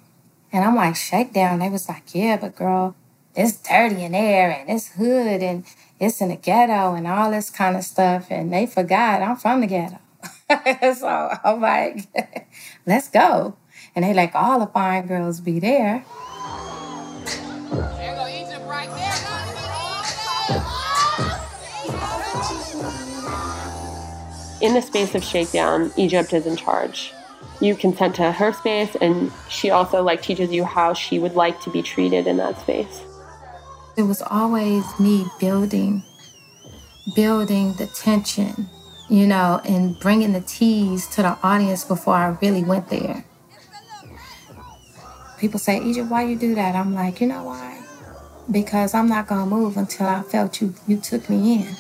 And 0.52 0.64
I'm 0.64 0.76
like, 0.76 0.96
Shakedown? 0.96 1.60
They 1.60 1.70
was 1.70 1.90
like, 1.90 2.14
yeah, 2.14 2.38
but 2.38 2.56
girl, 2.56 2.96
it's 3.36 3.58
dirty 3.58 4.04
in 4.04 4.14
there 4.14 4.52
and 4.52 4.70
it's 4.70 4.90
hood 4.94 5.42
and 5.42 5.66
it's 6.00 6.22
in 6.22 6.30
the 6.30 6.36
ghetto 6.36 6.94
and 6.94 7.08
all 7.08 7.32
this 7.32 7.50
kind 7.50 7.76
of 7.76 7.84
stuff. 7.84 8.28
And 8.30 8.54
they 8.54 8.66
forgot 8.66 9.22
I'm 9.22 9.38
from 9.38 9.62
the 9.62 9.68
ghetto. 9.68 10.00
so 10.98 11.38
I'm 11.44 11.60
like, 11.60 12.48
let's 12.86 13.10
go. 13.10 13.56
And 13.96 14.06
they 14.06 14.14
like, 14.14 14.36
all 14.36 14.60
the 14.60 14.68
fine 14.68 15.08
girls 15.08 15.42
be 15.42 15.60
there. 15.60 16.06
In 24.62 24.74
the 24.74 24.82
space 24.82 25.16
of 25.16 25.24
shakedown, 25.24 25.92
Egypt 25.98 26.34
is 26.34 26.46
in 26.46 26.56
charge. 26.56 27.14
You 27.60 27.76
consent 27.76 28.16
to 28.16 28.32
her 28.32 28.54
space, 28.54 28.96
and 29.02 29.32
she 29.50 29.70
also 29.70 30.04
like 30.04 30.22
teaches 30.22 30.52
you 30.52 30.64
how 30.64 30.94
she 30.94 31.20
would 31.20 31.36
like 31.36 31.60
to 31.62 31.70
be 31.70 31.82
treated 31.82 32.28
in 32.28 32.38
that 32.38 32.60
space. 32.60 33.02
It 33.98 34.04
was 34.04 34.22
always 34.22 34.84
me 35.00 35.26
building, 35.40 36.04
building 37.16 37.74
the 37.74 37.88
tension, 37.88 38.70
you 39.10 39.28
know, 39.28 39.62
and 39.66 40.00
bringing 40.00 40.34
the 40.34 40.42
tease 40.42 41.08
to 41.08 41.22
the 41.22 41.38
audience 41.44 41.84
before 41.84 42.16
I 42.16 42.38
really 42.42 42.64
went 42.64 42.90
there. 42.90 43.24
People 45.38 45.60
say, 45.60 45.82
Egypt, 45.82 46.10
why 46.10 46.24
you 46.24 46.38
do 46.38 46.56
that? 46.56 46.76
I'm 46.76 46.94
like, 46.96 47.22
you 47.22 47.28
know 47.28 47.44
why? 47.44 47.82
Because 48.50 48.94
I'm 48.94 49.08
not 49.08 49.28
gonna 49.28 49.46
move 49.46 49.78
until 49.78 50.08
I 50.08 50.22
felt 50.22 50.62
you 50.62 50.74
you 50.88 50.98
took 50.98 51.30
me 51.30 51.56
in. 51.56 51.76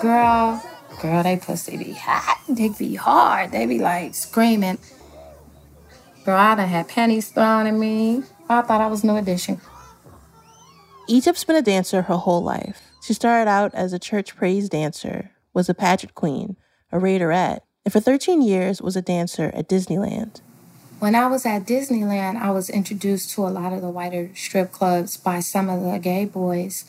Girl, 0.00 0.62
girl, 1.00 1.22
they 1.22 1.36
pussy 1.36 1.76
be 1.76 1.92
hot. 1.92 2.40
They 2.48 2.68
be 2.68 2.94
hard. 2.94 3.52
They 3.52 3.66
be 3.66 3.78
like 3.78 4.14
screaming. 4.14 4.78
Girl, 6.24 6.36
I 6.36 6.54
done 6.54 6.68
had 6.68 6.88
pennies 6.88 7.28
thrown 7.28 7.66
at 7.66 7.74
me. 7.74 8.22
I 8.48 8.62
thought 8.62 8.80
I 8.80 8.86
was 8.86 9.04
New 9.04 9.16
Edition. 9.16 9.60
Egypt's 11.06 11.44
been 11.44 11.56
a 11.56 11.62
dancer 11.62 12.02
her 12.02 12.16
whole 12.16 12.42
life. 12.42 12.90
She 13.02 13.12
started 13.12 13.48
out 13.48 13.74
as 13.74 13.92
a 13.92 13.98
church 13.98 14.34
praise 14.34 14.70
dancer, 14.70 15.32
was 15.52 15.68
a 15.68 15.74
pageant 15.74 16.14
queen, 16.14 16.56
a 16.90 16.98
raiderette, 16.98 17.60
and 17.84 17.92
for 17.92 18.00
13 18.00 18.40
years 18.40 18.80
was 18.80 18.96
a 18.96 19.02
dancer 19.02 19.50
at 19.54 19.68
Disneyland. 19.68 20.40
When 21.00 21.14
I 21.14 21.26
was 21.26 21.44
at 21.44 21.66
Disneyland, 21.66 22.40
I 22.40 22.50
was 22.52 22.70
introduced 22.70 23.34
to 23.34 23.46
a 23.46 23.52
lot 23.52 23.74
of 23.74 23.82
the 23.82 23.90
whiter 23.90 24.30
strip 24.34 24.72
clubs 24.72 25.18
by 25.18 25.40
some 25.40 25.68
of 25.68 25.82
the 25.82 25.98
gay 25.98 26.24
boys 26.24 26.86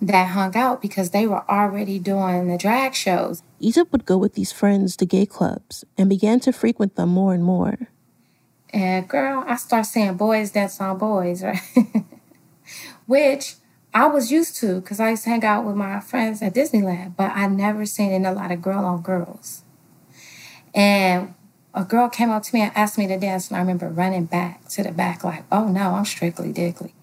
that 0.00 0.28
hung 0.28 0.56
out 0.56 0.80
because 0.80 1.10
they 1.10 1.26
were 1.26 1.42
already 1.50 1.98
doing 1.98 2.46
the 2.46 2.58
drag 2.58 2.94
shows. 2.94 3.42
Egypt 3.58 3.90
would 3.90 4.06
go 4.06 4.16
with 4.16 4.34
these 4.34 4.52
friends 4.52 4.96
to 4.98 5.06
gay 5.06 5.26
clubs 5.26 5.84
and 5.98 6.08
began 6.08 6.38
to 6.40 6.52
frequent 6.52 6.94
them 6.94 7.08
more 7.08 7.34
and 7.34 7.42
more. 7.42 7.88
And 8.70 9.08
girl, 9.08 9.42
I 9.44 9.56
start 9.56 9.86
seeing 9.86 10.16
boys 10.16 10.52
dance 10.52 10.80
on 10.80 10.98
boys, 10.98 11.42
right? 11.42 11.58
Which 13.06 13.54
I 13.94 14.06
was 14.06 14.30
used 14.30 14.56
to 14.56 14.80
because 14.80 15.00
I 15.00 15.10
used 15.10 15.24
to 15.24 15.30
hang 15.30 15.44
out 15.44 15.64
with 15.64 15.76
my 15.76 16.00
friends 16.00 16.42
at 16.42 16.54
Disneyland, 16.54 17.16
but 17.16 17.32
I 17.34 17.46
never 17.46 17.86
seen 17.86 18.12
in 18.12 18.26
a 18.26 18.32
lot 18.32 18.52
of 18.52 18.60
girl 18.60 18.84
on 18.84 19.02
girls. 19.02 19.62
And 20.74 21.34
a 21.72 21.84
girl 21.84 22.08
came 22.08 22.30
up 22.30 22.42
to 22.42 22.54
me 22.54 22.62
and 22.62 22.72
asked 22.76 22.98
me 22.98 23.06
to 23.06 23.18
dance, 23.18 23.48
and 23.48 23.56
I 23.56 23.60
remember 23.60 23.88
running 23.88 24.24
back 24.26 24.68
to 24.68 24.82
the 24.82 24.92
back, 24.92 25.24
like, 25.24 25.44
oh 25.50 25.68
no, 25.68 25.94
I'm 25.94 26.04
strictly 26.04 26.52
dickly. 26.52 26.94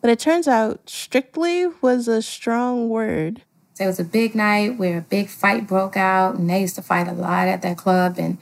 But 0.00 0.10
it 0.10 0.18
turns 0.18 0.48
out 0.48 0.88
strictly 0.88 1.66
was 1.80 2.08
a 2.08 2.22
strong 2.22 2.88
word. 2.88 3.42
So 3.74 3.84
it 3.84 3.86
was 3.88 4.00
a 4.00 4.04
big 4.04 4.34
night 4.34 4.78
where 4.78 4.98
a 4.98 5.02
big 5.02 5.28
fight 5.28 5.66
broke 5.66 5.96
out, 5.96 6.36
and 6.36 6.48
they 6.48 6.60
used 6.60 6.76
to 6.76 6.82
fight 6.82 7.08
a 7.08 7.12
lot 7.12 7.48
at 7.48 7.62
that 7.62 7.76
club. 7.76 8.16
And 8.18 8.38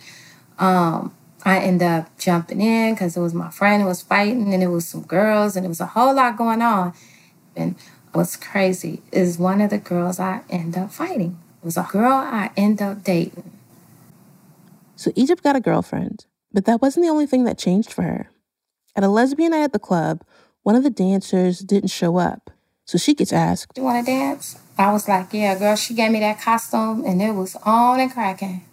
um, 0.58 1.14
I 1.44 1.60
ended 1.60 1.88
up 1.88 2.18
jumping 2.18 2.60
in 2.60 2.94
because 2.94 3.16
it 3.16 3.20
was 3.20 3.34
my 3.34 3.50
friend 3.50 3.82
who 3.82 3.88
was 3.88 4.02
fighting, 4.02 4.52
and 4.52 4.62
it 4.62 4.68
was 4.68 4.86
some 4.86 5.02
girls, 5.02 5.56
and 5.56 5.64
it 5.64 5.68
was 5.68 5.80
a 5.80 5.86
whole 5.86 6.14
lot 6.14 6.36
going 6.36 6.62
on. 6.62 6.92
And 7.56 7.76
what's 8.12 8.36
crazy 8.36 9.02
is 9.12 9.38
one 9.38 9.60
of 9.60 9.70
the 9.70 9.78
girls 9.78 10.18
I 10.18 10.40
end 10.50 10.76
up 10.76 10.92
fighting. 10.92 11.38
It 11.62 11.64
was 11.64 11.76
a 11.76 11.88
girl 11.90 12.12
I 12.12 12.50
end 12.56 12.82
up 12.82 13.04
dating. 13.04 13.52
So 14.96 15.12
Egypt 15.14 15.42
got 15.42 15.56
a 15.56 15.60
girlfriend, 15.60 16.26
but 16.52 16.64
that 16.64 16.82
wasn't 16.82 17.06
the 17.06 17.10
only 17.10 17.26
thing 17.26 17.44
that 17.44 17.58
changed 17.58 17.92
for 17.92 18.02
her. 18.02 18.30
At 18.96 19.04
a 19.04 19.08
lesbian 19.08 19.52
night 19.52 19.62
at 19.62 19.72
the 19.72 19.78
club, 19.78 20.24
one 20.64 20.74
of 20.74 20.82
the 20.82 20.90
dancers 20.90 21.60
didn't 21.60 21.90
show 21.90 22.16
up. 22.16 22.50
So 22.84 22.98
she 22.98 23.14
gets 23.14 23.32
asked, 23.32 23.74
Do 23.74 23.82
You 23.82 23.84
want 23.84 24.04
to 24.04 24.10
dance? 24.10 24.58
I 24.76 24.92
was 24.92 25.08
like, 25.08 25.32
Yeah, 25.32 25.56
girl. 25.58 25.76
She 25.76 25.94
gave 25.94 26.10
me 26.10 26.20
that 26.20 26.40
costume 26.40 27.04
and 27.04 27.22
it 27.22 27.32
was 27.32 27.54
on 27.62 28.00
and 28.00 28.10
cracking. 28.10 28.64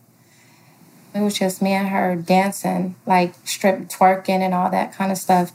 It 1.15 1.21
was 1.21 1.39
just 1.39 1.61
me 1.61 1.71
and 1.71 1.87
her 1.87 2.15
dancing, 2.15 2.95
like 3.05 3.33
strip 3.45 3.87
twerking 3.87 4.41
and 4.41 4.53
all 4.53 4.69
that 4.69 4.93
kind 4.93 5.11
of 5.11 5.17
stuff, 5.17 5.53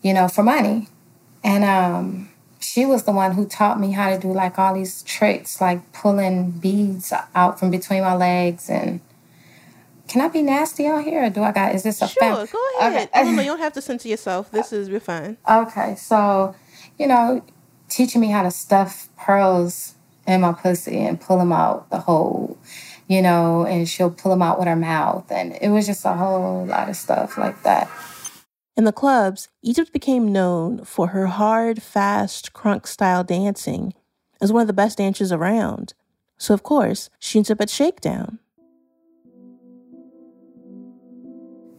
you 0.00 0.14
know, 0.14 0.28
for 0.28 0.42
money. 0.44 0.88
And 1.42 1.64
um, 1.64 2.30
she 2.60 2.86
was 2.86 3.02
the 3.02 3.12
one 3.12 3.32
who 3.32 3.46
taught 3.46 3.80
me 3.80 3.92
how 3.92 4.10
to 4.10 4.18
do 4.18 4.32
like 4.32 4.58
all 4.58 4.74
these 4.74 5.02
tricks, 5.02 5.60
like 5.60 5.92
pulling 5.92 6.52
beads 6.52 7.12
out 7.34 7.58
from 7.58 7.70
between 7.70 8.02
my 8.02 8.14
legs 8.14 8.70
and 8.70 9.00
can 10.08 10.20
I 10.20 10.28
be 10.28 10.42
nasty 10.42 10.86
on 10.88 11.04
here, 11.04 11.24
or 11.24 11.30
do 11.30 11.42
I 11.42 11.52
got? 11.52 11.74
Is 11.74 11.84
this 11.84 12.02
a 12.02 12.08
sure? 12.08 12.20
Fam- 12.20 12.46
go 12.52 12.78
ahead. 12.80 13.08
Okay. 13.16 13.32
no, 13.32 13.40
you 13.40 13.48
don't 13.48 13.58
have 13.60 13.72
to 13.72 13.80
censor 13.80 14.08
yourself. 14.08 14.50
This 14.50 14.70
is 14.70 14.88
you're 14.88 15.00
fine. 15.00 15.38
Okay, 15.48 15.94
so 15.96 16.54
you 16.98 17.06
know, 17.06 17.42
teaching 17.88 18.20
me 18.20 18.30
how 18.30 18.42
to 18.42 18.50
stuff 18.50 19.08
pearls 19.16 19.94
in 20.26 20.42
my 20.42 20.52
pussy 20.52 20.98
and 20.98 21.18
pull 21.18 21.38
them 21.38 21.50
out 21.50 21.88
the 21.88 21.98
hole, 21.98 22.58
you 23.12 23.20
know, 23.20 23.66
and 23.66 23.86
she'll 23.86 24.10
pull 24.10 24.30
them 24.30 24.40
out 24.40 24.58
with 24.58 24.66
her 24.66 24.76
mouth, 24.76 25.30
and 25.30 25.58
it 25.60 25.68
was 25.68 25.86
just 25.86 26.04
a 26.06 26.14
whole 26.14 26.64
lot 26.64 26.88
of 26.88 26.96
stuff 26.96 27.36
like 27.36 27.62
that. 27.62 27.90
In 28.74 28.84
the 28.84 28.92
clubs, 28.92 29.48
Egypt 29.62 29.92
became 29.92 30.32
known 30.32 30.82
for 30.84 31.08
her 31.08 31.26
hard, 31.26 31.82
fast, 31.82 32.54
crunk 32.54 32.86
style 32.86 33.22
dancing 33.22 33.92
as 34.40 34.50
one 34.50 34.62
of 34.62 34.66
the 34.66 34.72
best 34.72 34.96
dancers 34.96 35.30
around. 35.30 35.92
So, 36.38 36.54
of 36.54 36.62
course, 36.62 37.10
she 37.18 37.38
ends 37.38 37.50
up 37.50 37.60
at 37.60 37.68
Shakedown. 37.68 38.38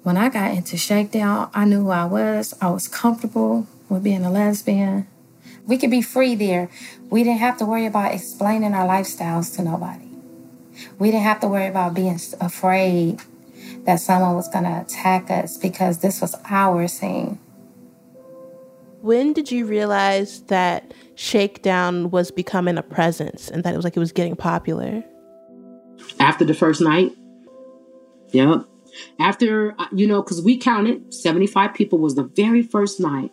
When 0.04 0.18
I 0.18 0.30
got 0.30 0.52
into 0.52 0.78
Shakedown, 0.78 1.50
I 1.54 1.66
knew 1.66 1.86
who 1.86 1.90
I 1.90 2.06
was. 2.06 2.54
I 2.62 2.70
was 2.70 2.88
comfortable 2.88 3.66
with 3.90 4.04
being 4.04 4.24
a 4.24 4.32
lesbian. 4.32 5.08
We 5.66 5.80
could 5.80 5.90
be 5.90 6.04
free 6.04 6.36
there. 6.36 6.70
We 7.10 7.24
didn't 7.24 7.40
have 7.40 7.58
to 7.58 7.66
worry 7.66 7.88
about 7.88 8.14
explaining 8.14 8.74
our 8.74 8.88
lifestyles 8.88 9.56
to 9.56 9.64
nobody. 9.64 10.13
We 11.00 11.12
didn't 11.12 11.24
have 11.24 11.40
to 11.42 11.48
worry 11.48 11.68
about 11.68 11.94
being 11.94 12.20
afraid 12.42 13.20
that 13.86 14.00
someone 14.00 14.36
was 14.36 14.48
going 14.48 14.64
to 14.64 14.82
attack 14.82 15.30
us 15.30 15.58
because 15.58 16.00
this 16.00 16.22
was 16.22 16.36
our 16.50 16.88
scene. 16.88 17.40
When 19.02 19.34
did 19.34 19.52
you 19.52 19.66
realize 19.66 20.42
that 20.44 20.94
Shakedown 21.16 22.10
was 22.10 22.32
becoming 22.32 22.78
a 22.78 22.84
presence 22.84 23.50
and 23.50 23.64
that 23.64 23.74
it 23.74 23.76
was 23.76 23.84
like 23.84 23.98
it 23.98 24.00
was 24.00 24.14
getting 24.14 24.36
popular? 24.36 25.04
After 26.20 26.46
the 26.46 26.54
first 26.54 26.80
night. 26.80 27.12
Yep. 28.32 28.66
After, 29.20 29.76
uh, 29.78 29.88
you 29.92 30.08
know, 30.08 30.22
because 30.22 30.42
we 30.42 30.58
counted 30.58 31.14
75 31.14 31.74
people 31.74 32.00
was 32.00 32.16
the 32.16 32.24
very 32.24 32.62
first 32.62 33.00
night. 33.00 33.32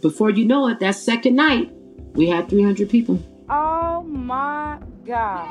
Before 0.00 0.30
you 0.30 0.44
know 0.44 0.68
it, 0.68 0.80
that 0.80 0.94
second 0.94 1.36
night, 1.36 1.70
we 2.14 2.28
had 2.28 2.48
300 2.48 2.88
people. 2.88 3.22
Oh 3.48 4.02
my 4.02 4.78
God. 5.04 5.44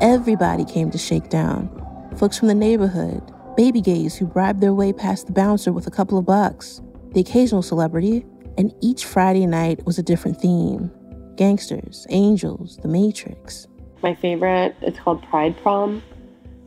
Everybody 0.00 0.64
came 0.64 0.90
to 0.90 0.98
Shakedown. 0.98 1.70
Folks 2.16 2.38
from 2.38 2.48
the 2.48 2.54
neighborhood, 2.54 3.22
baby 3.56 3.80
gays 3.80 4.16
who 4.16 4.26
bribed 4.26 4.60
their 4.60 4.74
way 4.74 4.92
past 4.92 5.26
the 5.26 5.32
bouncer 5.32 5.72
with 5.72 5.86
a 5.86 5.90
couple 5.92 6.18
of 6.18 6.26
bucks, 6.26 6.82
the 7.12 7.20
occasional 7.20 7.62
celebrity, 7.62 8.26
and 8.58 8.74
each 8.80 9.04
Friday 9.04 9.46
night 9.46 9.84
was 9.86 9.98
a 9.98 10.02
different 10.02 10.40
theme 10.40 10.90
gangsters, 11.36 12.06
angels, 12.10 12.78
the 12.82 12.88
Matrix. 12.88 13.66
My 14.02 14.14
favorite, 14.14 14.76
it's 14.82 14.98
called 14.98 15.22
Pride 15.24 15.56
Prom. 15.62 16.02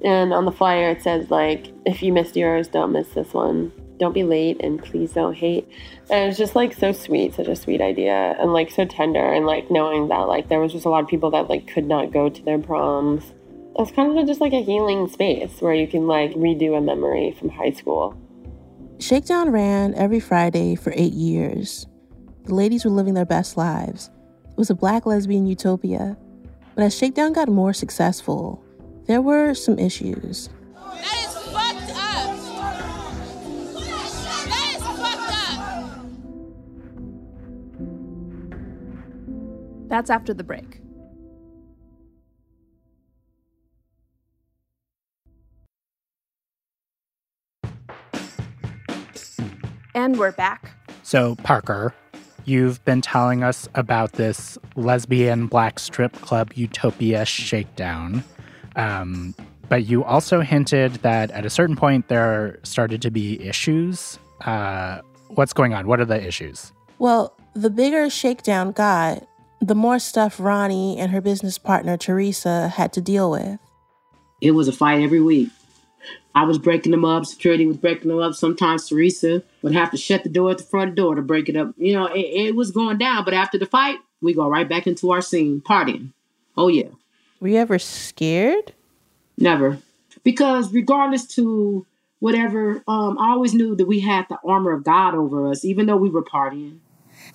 And 0.04 0.34
on 0.34 0.46
the 0.46 0.52
flyer 0.52 0.92
it 0.92 1.02
says 1.02 1.30
like, 1.30 1.68
if 1.86 2.04
you 2.04 2.14
missed 2.14 2.36
yours, 2.36 2.68
don't 2.68 2.92
miss 2.92 3.10
this 3.10 3.34
one. 3.34 3.72
Don't 3.98 4.13
be 4.13 4.24
late 4.24 4.58
and 4.62 4.82
please 4.82 5.13
don't 5.13 5.34
hate. 5.34 5.68
And 6.10 6.24
it 6.24 6.27
was 6.27 6.38
just 6.38 6.56
like 6.56 6.74
so 6.74 6.92
sweet, 6.92 7.34
such 7.34 7.48
a 7.48 7.56
sweet 7.56 7.82
idea 7.82 8.36
and 8.39 8.54
like 8.54 8.72
so 8.72 8.86
tender 8.86 9.34
and 9.34 9.46
like 9.46 9.72
knowing 9.72 10.08
that 10.10 10.27
like 10.27 10.50
there 10.50 10.60
was 10.60 10.72
just 10.72 10.86
a 10.86 10.89
lot 10.89 11.04
of 11.04 11.10
people 11.10 11.32
that 11.32 11.50
like 11.50 11.68
could 11.68 11.86
not 11.86 12.12
go 12.12 12.30
to 12.30 12.44
their 12.44 12.60
proms 12.60 13.34
It's 13.80 13.92
kind 13.92 14.18
of 14.18 14.27
just 14.27 14.42
like 14.42 14.54
a 14.54 14.63
healing 14.63 15.08
space 15.08 15.62
where 15.62 15.74
you 15.74 15.88
can 15.88 16.08
like 16.08 16.32
redo 16.34 16.77
a 16.77 16.82
memory 16.82 17.36
from 17.38 17.50
high 17.50 17.72
school. 17.72 18.16
Shakedown 19.00 19.51
ran 19.51 19.94
every 19.94 20.20
Friday 20.20 20.75
for 20.75 20.92
eight 20.96 21.13
years. 21.13 21.86
The 22.46 22.56
ladies 22.56 22.86
were 22.86 22.92
living 22.92 23.13
their 23.13 23.25
best 23.25 23.58
lives. 23.58 24.10
It 24.50 24.58
was 24.58 24.72
a 24.72 24.75
black 24.75 25.06
lesbian 25.06 25.46
utopia. 25.46 26.18
But 26.75 26.86
as 26.86 26.98
Shakedown 26.98 27.34
got 27.34 27.50
more 27.50 27.74
successful, 27.74 28.63
there 29.06 29.22
were 29.22 29.54
some 29.54 29.77
issues. 29.77 30.50
That's 39.98 40.12
after 40.12 40.32
the 40.32 40.44
break. 40.44 40.80
And 49.96 50.20
we're 50.20 50.34
back. 50.34 50.70
So, 51.01 51.34
Parker, 51.38 51.96
you've 52.46 52.86
been 52.86 53.01
telling 53.01 53.42
us 53.44 53.68
about 53.74 54.12
this 54.12 54.60
lesbian 54.75 55.48
black 55.48 55.80
strip 55.80 56.13
club 56.22 56.51
Utopia 56.54 57.25
shakedown. 57.25 58.24
Um, 58.75 59.34
but 59.68 59.88
you 59.88 60.04
also 60.04 60.42
hinted 60.42 60.94
that 60.98 61.32
at 61.32 61.44
a 61.44 61.50
certain 61.50 61.75
point 61.75 62.08
there 62.08 62.60
started 62.62 63.01
to 63.01 63.10
be 63.10 63.42
issues. 63.42 64.20
Uh, 64.42 65.01
what's 65.30 65.54
going 65.54 65.74
on? 65.74 65.88
What 65.88 66.00
are 66.00 66.06
the 66.06 66.24
issues? 66.24 66.72
Well, 67.00 67.36
the 67.56 67.72
bigger 67.72 68.12
Shakedown 68.12 68.74
got, 68.74 69.27
the 69.62 69.76
more 69.76 70.00
stuff 70.00 70.40
Ronnie 70.40 70.98
and 70.98 71.12
her 71.12 71.22
business 71.22 71.58
partner 71.58 71.98
Teresa 71.98 72.70
had 72.70 72.94
to 72.94 73.02
deal 73.02 73.32
with. 73.32 73.60
It 74.42 74.52
was 74.52 74.68
a 74.68 74.72
fight 74.72 75.02
every 75.02 75.22
week. 75.22 75.50
I 76.36 76.44
was 76.44 76.60
breaking 76.60 76.92
them 76.92 77.04
up. 77.04 77.26
Security 77.26 77.66
was 77.66 77.78
breaking 77.78 78.10
them 78.10 78.20
up. 78.20 78.36
Sometimes 78.36 78.88
Teresa 78.88 79.42
would 79.64 79.74
have 79.74 79.90
to 79.92 79.98
shut 79.98 80.24
the 80.24 80.30
door 80.30 80.52
at 80.52 80.60
the 80.60 80.64
front 80.64 80.94
door 80.94 81.16
to 81.16 81.22
break 81.24 81.50
it 81.50 81.56
up. 81.56 81.74
You 81.78 81.94
know, 81.94 82.06
it, 82.06 82.20
it 82.20 82.56
was 82.56 82.70
going 82.70 83.00
down. 83.00 83.26
But 83.26 83.34
after 83.34 83.58
the 83.58 83.66
fight, 83.66 83.98
we 84.22 84.36
go 84.36 84.48
right 84.48 84.70
back 84.70 84.86
into 84.86 85.10
our 85.12 85.22
scene, 85.22 85.62
partying. 85.62 86.14
Oh 86.56 86.68
yeah, 86.68 86.90
Were 87.40 87.48
you 87.48 87.58
ever 87.58 87.80
scared? 87.80 88.74
never. 89.38 89.80
Because 90.24 90.72
regardless 90.74 91.26
to 91.36 91.86
whatever, 92.20 92.84
um, 92.88 93.18
I 93.20 93.30
always 93.30 93.54
knew 93.54 93.76
that 93.76 93.88
we 93.88 94.00
had 94.00 94.26
the 94.30 94.38
armor 94.46 94.72
of 94.74 94.84
God 94.84 95.16
over 95.16 95.48
us, 95.48 95.64
even 95.64 95.86
though 95.86 95.96
we 95.98 96.10
were 96.10 96.24
partying. 96.24 96.80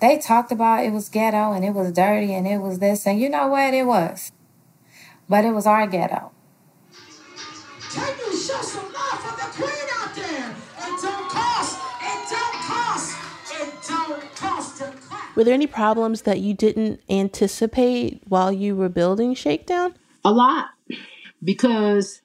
They 0.03 0.17
talked 0.17 0.51
about 0.51 0.83
it 0.83 0.91
was 0.91 1.07
ghetto 1.07 1.53
and 1.53 1.63
it 1.63 1.69
was 1.69 1.93
dirty 1.93 2.33
and 2.33 2.45
it 2.45 2.57
was 2.57 2.79
this, 2.79 3.07
and 3.07 3.21
you 3.21 3.29
know 3.29 3.47
what? 3.47 3.73
It 3.73 3.85
was. 3.85 4.33
But 5.29 5.45
it 5.45 5.51
was 5.51 5.65
our 5.65 5.87
ghetto. 5.87 6.33
Can 7.89 8.13
you 8.19 8.35
show 8.35 8.61
some 8.61 8.91
love 8.91 9.19
for 9.21 9.33
the 9.37 9.63
queen 9.63 9.87
out 9.97 10.13
there? 10.13 10.55
It 10.79 11.01
don't 11.01 11.29
cost. 11.29 11.79
It 12.01 12.29
don't 12.29 12.55
cost. 12.55 13.17
It 13.53 13.73
don't 13.87 14.35
cost 14.35 14.77
to 14.79 14.91
clap. 15.07 15.37
Were 15.37 15.45
there 15.45 15.53
any 15.53 15.67
problems 15.67 16.23
that 16.23 16.41
you 16.41 16.53
didn't 16.53 16.99
anticipate 17.09 18.23
while 18.27 18.51
you 18.51 18.75
were 18.75 18.89
building 18.89 19.33
Shakedown? 19.33 19.95
A 20.25 20.33
lot. 20.33 20.65
Because, 21.41 22.21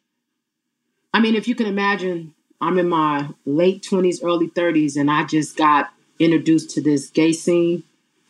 I 1.14 1.20
mean, 1.20 1.37
if 1.37 1.47
you 1.47 1.54
can 1.54 1.66
imagine, 1.66 2.35
I'm 2.61 2.76
in 2.76 2.88
my 2.88 3.28
late 3.47 3.87
20s, 3.88 4.25
early 4.25 4.49
30s, 4.49 4.97
and 4.97 5.08
I 5.08 5.23
just 5.23 5.56
got 5.56 5.90
introduced 6.18 6.70
to 6.70 6.80
this 6.82 7.10
gay 7.10 7.32
scene. 7.32 7.82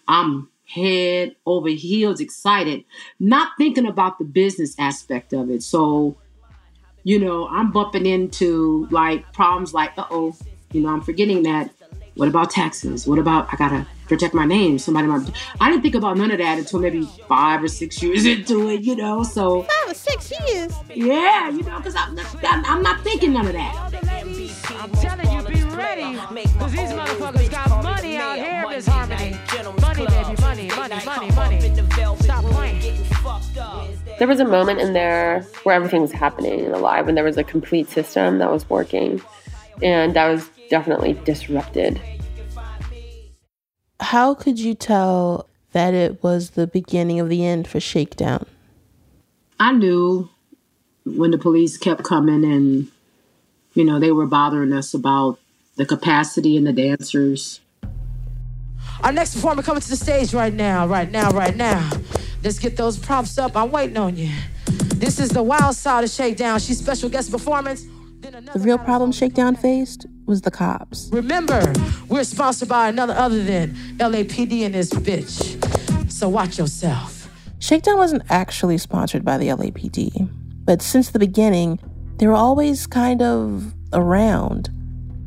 I'm 0.06 0.48
head 0.66 1.34
over 1.46 1.68
heels 1.68 2.20
excited, 2.20 2.84
not 3.18 3.52
thinking 3.58 3.86
about 3.86 4.18
the 4.18 4.24
business 4.24 4.74
aspect 4.78 5.32
of 5.32 5.50
it. 5.50 5.62
So, 5.62 6.16
you 7.04 7.18
know, 7.18 7.48
I'm 7.48 7.70
bumping 7.72 8.06
into 8.06 8.86
like 8.90 9.32
problems 9.32 9.72
like, 9.72 9.92
uh 9.96 10.04
oh, 10.10 10.36
you 10.72 10.80
know, 10.82 10.88
I'm 10.90 11.00
forgetting 11.00 11.42
that. 11.44 11.70
What 12.16 12.26
about 12.28 12.50
taxes? 12.50 13.06
What 13.06 13.20
about 13.20 13.48
I 13.52 13.56
gotta 13.56 13.86
protect 14.08 14.34
my 14.34 14.44
name? 14.44 14.78
Somebody 14.80 15.06
might. 15.06 15.30
I 15.60 15.70
didn't 15.70 15.82
think 15.84 15.94
about 15.94 16.16
none 16.16 16.32
of 16.32 16.38
that 16.38 16.58
until 16.58 16.80
maybe 16.80 17.04
five 17.28 17.62
or 17.62 17.68
six 17.68 18.02
years 18.02 18.26
into 18.34 18.68
it, 18.70 18.80
you 18.80 18.96
know. 18.96 19.22
So 19.22 19.62
Five 19.62 19.90
or 19.92 19.94
six 19.94 20.32
years. 20.48 20.72
yeah, 20.92 21.48
you 21.48 21.62
know, 21.62 21.76
because 21.76 21.94
I'm 21.94 22.16
not, 22.16 22.34
I'm 22.42 22.82
not 22.82 23.04
thinking 23.04 23.32
none 23.34 23.46
of 23.46 23.52
that. 23.52 23.72
I'm 24.80 24.90
telling 24.92 25.30
you, 25.30 25.42
be 25.48 25.62
ready. 25.76 26.18
Because 26.42 26.72
these 26.72 26.90
motherfuckers 26.90 27.50
got 27.52 27.67
money 27.67 27.67
out 28.28 28.38
here, 28.38 28.64
Miss 28.68 28.86
Harmony. 28.86 29.36
Money, 29.80 30.06
baby, 30.06 30.40
money, 30.40 30.68
money, 30.76 31.04
money, 31.04 31.30
money. 31.32 31.60
Stop 32.20 32.44
playing. 32.44 33.04
There 34.18 34.28
was 34.28 34.40
a 34.40 34.44
moment 34.44 34.80
in 34.80 34.92
there 34.92 35.42
where 35.62 35.74
everything 35.74 36.02
was 36.02 36.12
happening 36.12 36.64
and 36.64 36.74
alive, 36.74 37.08
and 37.08 37.16
there 37.16 37.24
was 37.24 37.36
a 37.36 37.44
complete 37.44 37.88
system 37.88 38.38
that 38.38 38.50
was 38.50 38.68
working, 38.68 39.22
and 39.82 40.14
that 40.14 40.28
was 40.28 40.50
definitely 40.68 41.14
disrupted. 41.24 42.00
How 44.00 44.34
could 44.34 44.58
you 44.58 44.74
tell 44.74 45.48
that 45.72 45.94
it 45.94 46.22
was 46.22 46.50
the 46.50 46.66
beginning 46.66 47.20
of 47.20 47.28
the 47.28 47.44
end 47.44 47.66
for 47.66 47.80
Shakedown? 47.80 48.46
I 49.58 49.72
knew 49.72 50.28
when 51.04 51.30
the 51.30 51.38
police 51.38 51.76
kept 51.76 52.04
coming 52.04 52.44
and, 52.44 52.88
you 53.74 53.84
know, 53.84 53.98
they 53.98 54.12
were 54.12 54.26
bothering 54.26 54.72
us 54.72 54.94
about 54.94 55.38
the 55.76 55.86
capacity 55.86 56.56
and 56.56 56.66
the 56.66 56.72
dancers. 56.72 57.60
Our 59.02 59.12
next 59.12 59.34
performer 59.34 59.62
coming 59.62 59.80
to 59.80 59.88
the 59.88 59.96
stage 59.96 60.34
right 60.34 60.52
now, 60.52 60.86
right 60.86 61.10
now, 61.10 61.30
right 61.30 61.54
now. 61.54 61.88
Let's 62.42 62.58
get 62.58 62.76
those 62.76 62.98
props 62.98 63.38
up. 63.38 63.56
I'm 63.56 63.70
waiting 63.70 63.96
on 63.96 64.16
you. 64.16 64.30
This 64.96 65.20
is 65.20 65.30
the 65.30 65.42
Wild 65.42 65.76
Side 65.76 66.02
of 66.02 66.10
Shakedown. 66.10 66.58
She's 66.58 66.78
special 66.78 67.08
guest 67.08 67.30
performance. 67.30 67.86
The 68.20 68.58
real 68.60 68.78
problem 68.78 69.12
Shakedown 69.12 69.54
faced 69.54 70.06
was 70.26 70.42
the 70.42 70.50
cops. 70.50 71.08
Remember, 71.12 71.72
we're 72.08 72.24
sponsored 72.24 72.68
by 72.68 72.88
another 72.88 73.14
other 73.14 73.42
than 73.42 73.74
LAPD 73.98 74.62
and 74.62 74.74
this 74.74 74.90
bitch. 74.90 76.10
So 76.10 76.28
watch 76.28 76.58
yourself. 76.58 77.30
Shakedown 77.60 77.98
wasn't 77.98 78.24
actually 78.28 78.78
sponsored 78.78 79.24
by 79.24 79.38
the 79.38 79.48
LAPD, 79.48 80.28
but 80.64 80.82
since 80.82 81.10
the 81.10 81.18
beginning, 81.18 81.78
they 82.16 82.26
were 82.26 82.34
always 82.34 82.86
kind 82.88 83.22
of 83.22 83.74
around. 83.92 84.70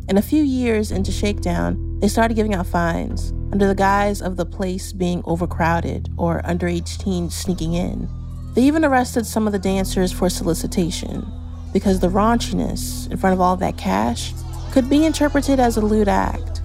And 0.09 0.17
a 0.17 0.21
few 0.21 0.43
years 0.43 0.91
into 0.91 1.11
Shakedown, 1.11 1.99
they 2.01 2.09
started 2.09 2.33
giving 2.33 2.53
out 2.53 2.67
fines 2.67 3.33
under 3.51 3.67
the 3.67 3.75
guise 3.75 4.21
of 4.21 4.37
the 4.37 4.45
place 4.45 4.93
being 4.93 5.21
overcrowded 5.25 6.09
or 6.17 6.41
underage 6.43 6.97
teens 6.97 7.35
sneaking 7.35 7.73
in. 7.73 8.07
They 8.53 8.63
even 8.63 8.83
arrested 8.83 9.25
some 9.25 9.47
of 9.47 9.53
the 9.53 9.59
dancers 9.59 10.11
for 10.11 10.29
solicitation 10.29 11.25
because 11.73 11.99
the 11.99 12.09
raunchiness 12.09 13.09
in 13.11 13.17
front 13.17 13.33
of 13.33 13.41
all 13.41 13.55
that 13.57 13.77
cash 13.77 14.33
could 14.71 14.89
be 14.89 15.05
interpreted 15.05 15.59
as 15.59 15.77
a 15.77 15.81
lewd 15.81 16.07
act. 16.07 16.61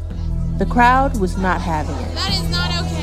The 0.59 0.67
crowd 0.67 1.19
was 1.19 1.37
not 1.37 1.61
having 1.61 1.97
it. 1.97 2.15
That 2.15 2.33
is 2.33 2.51
not 2.51 2.71
okay. 2.85 2.96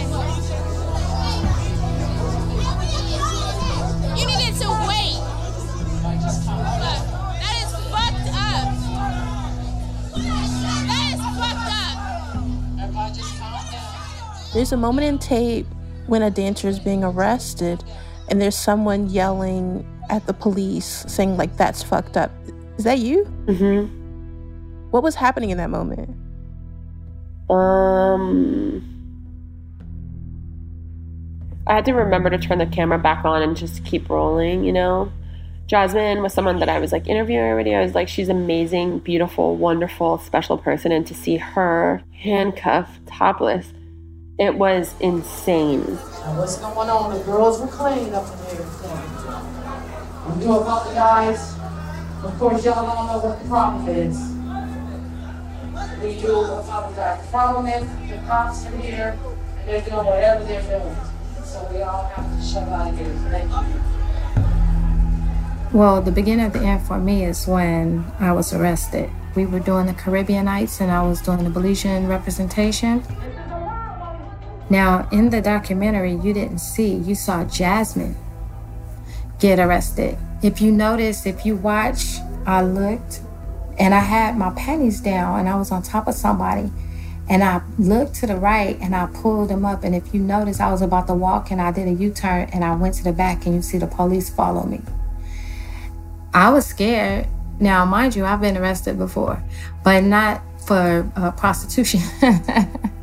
There's 14.64 14.72
a 14.72 14.78
moment 14.78 15.06
in 15.06 15.20
tape 15.20 15.66
when 16.08 16.22
a 16.22 16.32
dancer 16.32 16.70
is 16.70 16.80
being 16.80 17.04
arrested 17.04 17.84
and 18.30 18.42
there's 18.42 18.56
someone 18.56 19.10
yelling 19.10 19.86
at 20.10 20.26
the 20.26 20.32
police 20.32 21.04
saying 21.06 21.36
like 21.36 21.58
that's 21.58 21.84
fucked 21.84 22.16
up. 22.16 22.32
Is 22.78 22.86
that 22.86 23.00
you? 23.00 23.26
Mm-hmm. 23.48 24.90
What 24.90 25.04
was 25.04 25.16
happening 25.16 25.50
in 25.50 25.58
that 25.58 25.70
moment? 25.70 26.16
Um, 27.50 28.82
I 31.68 31.74
had 31.74 31.84
to 31.84 31.94
remember 31.94 32.30
to 32.30 32.38
turn 32.38 32.60
the 32.60 32.66
camera 32.66 32.98
back 32.98 33.26
on 33.26 33.42
and 33.42 33.58
just 33.58 33.84
keep 33.84 34.10
rolling, 34.10 34.64
you 34.64 34.72
know? 34.72 35.12
Jasmine 35.68 36.22
was 36.22 36.34
someone 36.34 36.60
that 36.60 36.70
I 36.70 36.80
was 36.80 36.94
like 36.94 37.06
interviewing 37.06 37.44
already. 37.44 37.76
I 37.76 37.82
was 37.82 37.96
like, 37.96 38.08
she's 38.08 38.30
amazing, 38.30 39.00
beautiful, 39.00 39.58
wonderful, 39.58 40.20
special 40.20 40.58
person. 40.58 40.94
And 40.94 41.06
to 41.08 41.14
see 41.14 41.36
her 41.36 42.02
handcuffed, 42.14 43.06
topless, 43.08 43.74
it 44.40 44.56
was 44.56 44.96
insane. 45.00 45.86
Now, 45.86 46.40
what's 46.40 46.58
going 46.58 46.90
on? 46.90 47.14
The 47.14 47.20
girls 47.24 47.60
were 47.60 47.68
clean 47.68 48.12
up 48.14 48.26
in 48.26 48.58
here. 48.58 48.66
We 50.28 50.34
do 50.42 50.48
guys. 50.96 51.56
Of 52.24 52.40
course, 52.40 52.66
y'all 52.66 52.86
don't 52.86 53.08
know 53.08 53.20
what 53.20 53.40
the 53.42 53.48
problem 53.48 53.88
is. 53.90 54.18
We 56.02 56.20
do 56.20 56.42
apologize. 56.42 57.26
The 57.26 57.32
problem 57.32 57.68
is 57.68 57.84
the 58.10 58.18
cops 58.26 58.66
are 58.66 58.78
here 58.78 59.18
and 59.60 59.70
they're 59.70 59.82
doing 59.82 60.06
whatever 60.06 60.44
they're 60.46 60.62
doing. 60.62 60.96
So 61.44 61.68
we 61.72 61.82
all 61.82 62.06
have 62.06 62.40
to 62.40 62.46
shut 62.46 62.70
out 62.70 62.92
of 62.92 62.98
here. 62.98 63.14
Thank 63.30 63.52
you. 63.52 63.82
Well, 65.78 66.02
the 66.02 66.12
beginning 66.12 66.46
of 66.46 66.54
the 66.54 66.60
end 66.60 66.84
for 66.84 66.98
me 66.98 67.26
is 67.26 67.46
when 67.48 68.06
I 68.20 68.32
was 68.32 68.54
arrested. 68.54 69.10
We 69.36 69.46
were 69.46 69.60
doing 69.60 69.88
the 69.88 69.94
Caribbean 69.94 70.46
Nights 70.46 70.80
and 70.80 70.90
I 70.92 71.04
was 71.04 71.22
doing 71.22 71.44
the 71.44 71.50
Belizean 71.50 72.08
representation. 72.08 73.04
Now, 74.74 75.08
in 75.12 75.30
the 75.30 75.40
documentary, 75.40 76.14
you 76.16 76.34
didn't 76.34 76.58
see, 76.58 76.96
you 76.96 77.14
saw 77.14 77.44
Jasmine 77.44 78.16
get 79.40 79.60
arrested 79.60 80.18
If 80.42 80.62
you 80.62 80.72
notice, 80.72 81.28
if 81.28 81.46
you 81.46 81.56
watch, 81.56 82.18
I 82.48 82.64
looked 82.64 83.22
and 83.78 83.94
I 83.94 84.00
had 84.00 84.36
my 84.36 84.50
panties 84.56 85.00
down 85.00 85.42
and 85.42 85.48
I 85.48 85.58
was 85.58 85.70
on 85.70 85.84
top 85.84 86.08
of 86.08 86.16
somebody. 86.16 86.72
And 87.30 87.44
I 87.44 87.62
looked 87.78 88.16
to 88.16 88.26
the 88.26 88.36
right 88.36 88.76
and 88.82 88.96
I 88.96 89.06
pulled 89.14 89.50
them 89.50 89.64
up. 89.64 89.84
And 89.84 89.94
if 89.94 90.12
you 90.12 90.20
notice, 90.20 90.60
I 90.60 90.72
was 90.72 90.82
about 90.82 91.06
to 91.06 91.14
walk 91.14 91.52
and 91.52 91.62
I 91.62 91.72
did 91.72 91.88
a 91.88 91.92
U 91.92 92.10
turn 92.10 92.50
and 92.52 92.64
I 92.64 92.76
went 92.76 92.96
to 92.96 93.04
the 93.04 93.14
back 93.14 93.46
and 93.46 93.54
you 93.54 93.62
see 93.62 93.78
the 93.78 93.86
police 93.86 94.32
follow 94.32 94.64
me. 94.64 94.82
I 96.34 96.50
was 96.50 96.66
scared. 96.66 97.28
Now, 97.60 97.86
mind 97.86 98.16
you, 98.16 98.26
I've 98.26 98.42
been 98.42 98.58
arrested 98.58 98.98
before, 98.98 99.40
but 99.84 100.04
not 100.04 100.42
for 100.66 101.08
uh, 101.16 101.30
prostitution. 101.34 102.02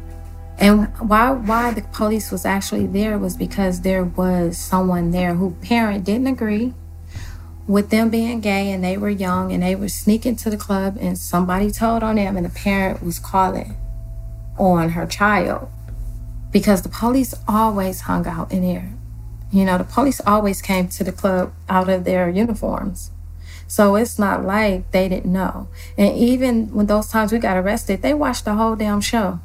why 1.01 1.31
why 1.31 1.73
the 1.73 1.83
police 1.93 2.31
was 2.31 2.45
actually 2.45 2.87
there 2.87 3.19
was 3.19 3.37
because 3.37 3.81
there 3.81 4.05
was 4.05 4.59
someone 4.59 5.11
there 5.11 5.35
who 5.35 5.53
parent 5.63 6.05
didn't 6.05 6.27
agree 6.27 6.75
with 7.67 7.91
them 7.91 8.11
being 8.11 8.41
gay 8.41 8.71
and 8.73 8.83
they 8.83 8.97
were 8.97 9.11
young 9.11 9.53
and 9.53 9.63
they 9.63 9.75
were 9.75 9.89
sneaking 9.89 10.37
to 10.37 10.51
the 10.51 10.57
club 10.57 10.97
and 11.01 11.17
somebody 11.17 11.71
told 11.71 12.03
on 12.03 12.17
them 12.17 12.37
and 12.37 12.45
the 12.45 12.51
parent 12.51 13.03
was 13.03 13.19
calling 13.19 13.77
on 14.59 14.91
her 14.91 15.07
child 15.07 15.69
because 16.51 16.83
the 16.83 16.89
police 16.89 17.35
always 17.47 18.03
hung 18.03 18.27
out 18.27 18.51
in 18.53 18.63
there. 18.63 18.93
You 19.53 19.65
know, 19.65 19.79
the 19.79 19.85
police 19.85 20.21
always 20.27 20.61
came 20.63 20.89
to 20.89 21.05
the 21.05 21.13
club 21.13 21.53
out 21.69 21.89
of 21.89 22.05
their 22.05 22.29
uniforms. 22.29 23.11
So 23.67 23.95
it's 23.95 24.19
not 24.19 24.45
like 24.45 24.91
they 24.91 25.09
didn't 25.09 25.33
know. 25.33 25.69
And 25.97 26.17
even 26.17 26.75
when 26.75 26.87
those 26.87 27.09
times 27.09 27.33
we 27.33 27.39
got 27.39 27.57
arrested, 27.57 28.03
they 28.03 28.15
watched 28.15 28.45
the 28.45 28.55
whole 28.55 28.75
damn 28.75 29.01
show. 29.01 29.39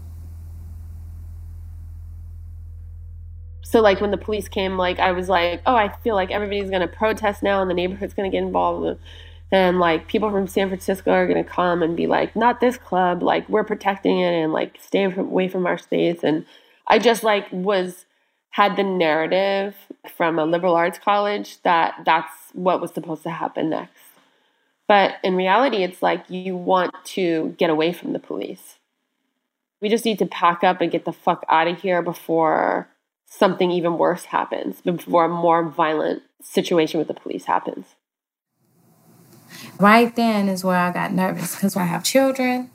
So 3.68 3.82
like 3.82 4.00
when 4.00 4.12
the 4.12 4.18
police 4.18 4.48
came, 4.48 4.78
like 4.78 5.00
I 5.00 5.12
was 5.12 5.28
like, 5.28 5.62
oh, 5.66 5.76
I 5.76 5.90
feel 6.04 6.14
like 6.14 6.30
everybody's 6.30 6.70
gonna 6.70 6.88
protest 6.88 7.42
now, 7.42 7.62
and 7.62 7.70
the 7.70 7.74
neighborhood's 7.74 8.14
gonna 8.14 8.30
get 8.30 8.44
involved, 8.44 9.00
and 9.52 9.80
like 9.80 10.08
people 10.08 10.30
from 10.30 10.46
San 10.46 10.70
Francisco 10.70 11.12
are 11.12 11.28
gonna 11.28 11.44
come 11.44 11.82
and 11.82 11.98
be 11.98 12.06
like, 12.06 12.36
not 12.36 12.60
this 12.60 12.78
club, 12.78 13.24
like 13.24 13.50
we're 13.50 13.64
protecting 13.64 14.20
it, 14.20 14.34
and 14.34 14.54
like 14.54 14.78
stay 14.80 15.04
away 15.06 15.48
from 15.48 15.66
our 15.66 15.80
space. 15.80 16.24
And 16.24 16.46
I 16.88 17.00
just 17.00 17.24
like 17.24 17.48
was 17.52 18.06
had 18.52 18.76
the 18.76 18.84
narrative 18.84 19.76
from 20.16 20.38
a 20.38 20.46
liberal 20.46 20.76
arts 20.76 21.00
college 21.00 21.62
that 21.64 21.96
that's 22.06 22.32
what 22.54 22.80
was 22.80 22.94
supposed 22.94 23.24
to 23.24 23.32
happen 23.32 23.72
next. 23.72 24.04
But 24.88 25.16
in 25.24 25.36
reality, 25.36 25.84
it's 25.84 26.04
like 26.04 26.30
you 26.30 26.56
want 26.56 26.94
to 27.06 27.56
get 27.58 27.72
away 27.72 27.94
from 27.94 28.14
the 28.14 28.20
police. 28.20 28.78
We 29.82 29.90
just 29.90 30.06
need 30.06 30.20
to 30.20 30.28
pack 30.28 30.64
up 30.64 30.82
and 30.82 30.92
get 30.92 31.04
the 31.04 31.12
fuck 31.12 31.44
out 31.50 31.68
of 31.68 31.82
here 31.82 32.04
before 32.04 32.88
something 33.26 33.72
even 33.72 33.98
worse 33.98 34.26
happens, 34.26 34.82
before 34.82 35.26
a 35.26 35.30
more 35.30 35.68
violent 35.68 36.24
situation 36.42 36.98
with 37.00 37.08
the 37.08 37.14
police 37.14 37.46
happens. 37.46 37.96
Right 39.80 40.16
then 40.16 40.48
is 40.48 40.64
where 40.64 40.78
I 40.78 40.92
got 40.92 41.12
nervous 41.12 41.56
because 41.56 41.76
I 41.76 41.84
have 41.84 42.04
children. 42.04 42.70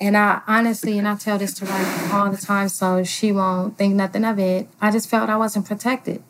And 0.00 0.16
I 0.16 0.42
honestly, 0.46 0.96
and 0.98 1.08
I 1.08 1.16
tell 1.16 1.38
this 1.38 1.54
to 1.54 1.64
Ryan 1.64 2.10
all 2.12 2.30
the 2.30 2.36
time 2.36 2.68
so 2.68 3.02
she 3.02 3.32
won't 3.32 3.76
think 3.76 3.94
nothing 3.94 4.24
of 4.24 4.38
it. 4.38 4.68
I 4.80 4.90
just 4.92 5.08
felt 5.08 5.28
I 5.28 5.36
wasn't 5.36 5.66
protected 5.66 6.22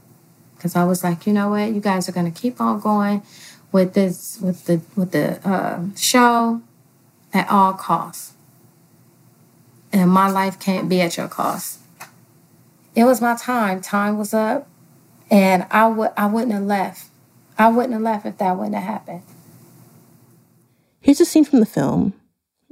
because 0.57 0.75
I 0.75 0.85
was 0.85 1.05
like, 1.05 1.27
you 1.27 1.33
know 1.33 1.51
what, 1.51 1.73
you 1.73 1.81
guys 1.81 2.09
are 2.09 2.13
going 2.13 2.33
to 2.33 2.41
keep 2.41 2.61
on 2.61 2.81
going 2.81 3.23
with 3.71 3.93
this 3.95 4.39
with 4.41 4.65
the 4.65 4.81
with 4.97 5.13
the 5.13 5.47
uh, 5.47 5.85
show 5.97 6.63
at 7.35 7.49
all 7.51 7.75
costs, 7.75 8.33
and 9.93 10.11
my 10.11 10.31
life 10.31 10.59
can't 10.59 10.89
be 10.89 11.01
at 11.01 11.17
your 11.17 11.29
cost. 11.29 11.81
It 12.95 13.05
was 13.05 13.21
my 13.21 13.37
time. 13.37 13.81
Time 13.81 14.19
was 14.19 14.35
up, 14.35 14.69
and 15.31 15.67
I 15.71 15.87
would 15.87 16.11
I 16.17 16.27
wouldn't 16.27 16.53
have 16.53 16.63
left. 16.65 17.07
I 17.59 17.69
wouldn't 17.69 17.93
have 17.93 18.03
left 18.03 18.27
if 18.27 18.39
that 18.39 18.57
wouldn't 18.57 18.75
have 18.75 18.85
happened. 18.85 19.23
Here's 21.01 21.21
a 21.21 21.25
scene 21.25 21.45
from 21.45 21.61
the 21.61 21.67
film. 21.67 22.13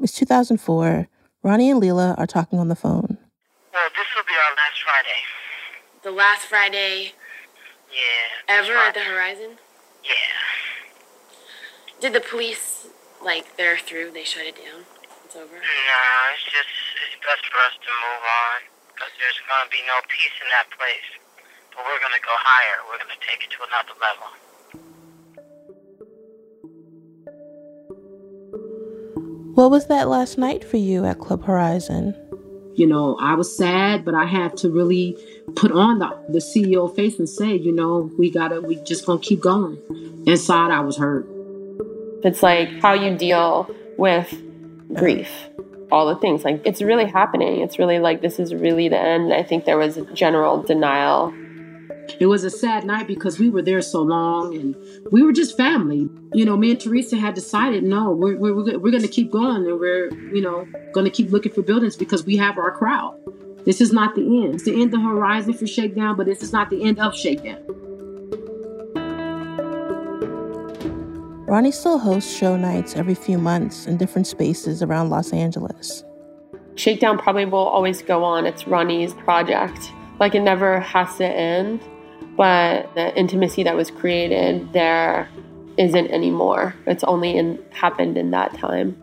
It's 0.02 0.12
2004. 0.12 1.08
Ronnie 1.42 1.70
and 1.70 1.80
Leilah 1.80 2.18
are 2.18 2.26
talking 2.26 2.58
on 2.58 2.68
the 2.68 2.76
phone. 2.76 3.18
Well, 3.72 3.88
this 3.94 4.06
will 4.14 4.24
be 4.26 4.34
our 4.34 4.54
last 4.56 4.82
Friday. 4.82 5.20
The 6.02 6.10
last 6.10 6.46
Friday 6.46 7.12
Yeah. 7.90 8.56
ever 8.60 8.74
that's 8.74 8.98
at 8.98 9.04
the. 9.04 9.10
Horizon? 9.10 9.58
Yeah. 10.04 10.12
Did 12.00 12.12
the 12.12 12.20
police, 12.20 12.88
like, 13.24 13.56
they're 13.56 13.78
through, 13.78 14.10
they 14.10 14.24
shut 14.24 14.44
it 14.44 14.56
down? 14.56 14.84
It's 15.24 15.34
over? 15.36 15.54
No, 15.54 15.60
it's 16.34 16.44
just 16.44 16.68
it's 17.06 17.16
best 17.24 17.46
for 17.50 17.58
us 17.58 17.74
to 17.80 17.90
move 18.04 18.22
on 18.22 18.60
because 18.96 19.12
there's 19.20 19.40
gonna 19.44 19.68
be 19.68 19.84
no 19.84 20.00
peace 20.08 20.32
in 20.40 20.48
that 20.56 20.72
place. 20.72 21.10
But 21.76 21.84
we're 21.84 22.00
gonna 22.00 22.24
go 22.24 22.32
higher. 22.32 22.80
We're 22.88 22.96
gonna 22.96 23.20
take 23.20 23.44
it 23.44 23.52
to 23.52 23.60
another 23.68 23.92
level. 24.00 24.32
What 29.52 29.70
was 29.70 29.86
that 29.88 30.08
last 30.08 30.38
night 30.38 30.64
for 30.64 30.78
you 30.78 31.04
at 31.04 31.18
Club 31.18 31.44
Horizon? 31.44 32.14
You 32.74 32.86
know, 32.86 33.16
I 33.20 33.34
was 33.34 33.54
sad, 33.54 34.04
but 34.04 34.14
I 34.14 34.24
had 34.26 34.56
to 34.58 34.70
really 34.70 35.16
put 35.56 35.72
on 35.72 35.98
the, 35.98 36.08
the 36.28 36.38
CEO 36.38 36.94
face 36.94 37.18
and 37.18 37.28
say, 37.28 37.54
you 37.54 37.72
know, 37.72 38.10
we 38.18 38.30
gotta, 38.30 38.60
we 38.60 38.76
just 38.76 39.06
gonna 39.06 39.20
keep 39.20 39.40
going. 39.40 39.78
Inside, 40.26 40.70
I 40.70 40.80
was 40.80 40.96
hurt. 40.96 41.26
It's 42.22 42.42
like 42.42 42.68
how 42.80 42.94
you 42.94 43.16
deal 43.16 43.70
with 43.96 44.34
grief, 44.94 45.30
all 45.90 46.06
the 46.06 46.16
things. 46.16 46.44
Like 46.44 46.62
it's 46.64 46.82
really 46.82 47.06
happening. 47.06 47.60
It's 47.60 47.78
really 47.78 47.98
like 47.98 48.20
this 48.20 48.38
is 48.38 48.54
really 48.54 48.88
the 48.88 48.98
end. 48.98 49.32
I 49.32 49.42
think 49.42 49.64
there 49.64 49.78
was 49.78 49.96
a 49.96 50.04
general 50.14 50.62
denial. 50.62 51.32
It 52.20 52.26
was 52.26 52.44
a 52.44 52.50
sad 52.50 52.84
night 52.84 53.06
because 53.08 53.38
we 53.38 53.50
were 53.50 53.62
there 53.62 53.82
so 53.82 54.00
long 54.00 54.54
and 54.54 54.76
we 55.10 55.22
were 55.22 55.32
just 55.32 55.56
family. 55.56 56.08
You 56.34 56.44
know, 56.44 56.56
me 56.56 56.70
and 56.70 56.80
Teresa 56.80 57.16
had 57.16 57.34
decided, 57.34 57.82
no, 57.82 58.12
we're, 58.12 58.36
we're, 58.36 58.54
we're, 58.54 58.92
going 58.92 59.02
to 59.02 59.08
keep 59.08 59.32
going 59.32 59.66
and 59.66 59.80
we're, 59.80 60.14
you 60.32 60.40
know, 60.40 60.68
going 60.92 61.04
to 61.04 61.10
keep 61.10 61.30
looking 61.30 61.52
for 61.52 61.62
buildings 61.62 61.96
because 61.96 62.24
we 62.24 62.36
have 62.36 62.58
our 62.58 62.70
crowd. 62.70 63.18
This 63.64 63.80
is 63.80 63.92
not 63.92 64.14
the 64.14 64.22
end. 64.22 64.54
It's 64.54 64.64
the 64.64 64.74
end 64.74 64.94
of 64.94 65.00
the 65.00 65.00
horizon 65.00 65.52
for 65.54 65.66
Shakedown, 65.66 66.16
but 66.16 66.26
this 66.26 66.42
is 66.42 66.52
not 66.52 66.70
the 66.70 66.84
end 66.84 67.00
of 67.00 67.16
Shakedown. 67.16 67.85
Ronnie 71.46 71.70
still 71.70 71.98
hosts 71.98 72.36
show 72.36 72.56
nights 72.56 72.96
every 72.96 73.14
few 73.14 73.38
months 73.38 73.86
in 73.86 73.96
different 73.96 74.26
spaces 74.26 74.82
around 74.82 75.10
Los 75.10 75.32
Angeles. 75.32 76.02
Shakedown 76.74 77.18
probably 77.18 77.44
will 77.44 77.68
always 77.68 78.02
go 78.02 78.24
on. 78.24 78.46
It's 78.46 78.66
Ronnie's 78.66 79.14
project. 79.14 79.92
Like 80.18 80.34
it 80.34 80.40
never 80.40 80.80
has 80.80 81.16
to 81.18 81.24
end, 81.24 81.80
but 82.36 82.92
the 82.96 83.16
intimacy 83.16 83.62
that 83.62 83.76
was 83.76 83.92
created 83.92 84.72
there 84.72 85.28
isn't 85.76 86.10
anymore. 86.10 86.74
It's 86.84 87.04
only 87.04 87.36
in, 87.36 87.62
happened 87.70 88.18
in 88.18 88.32
that 88.32 88.52
time. 88.54 89.00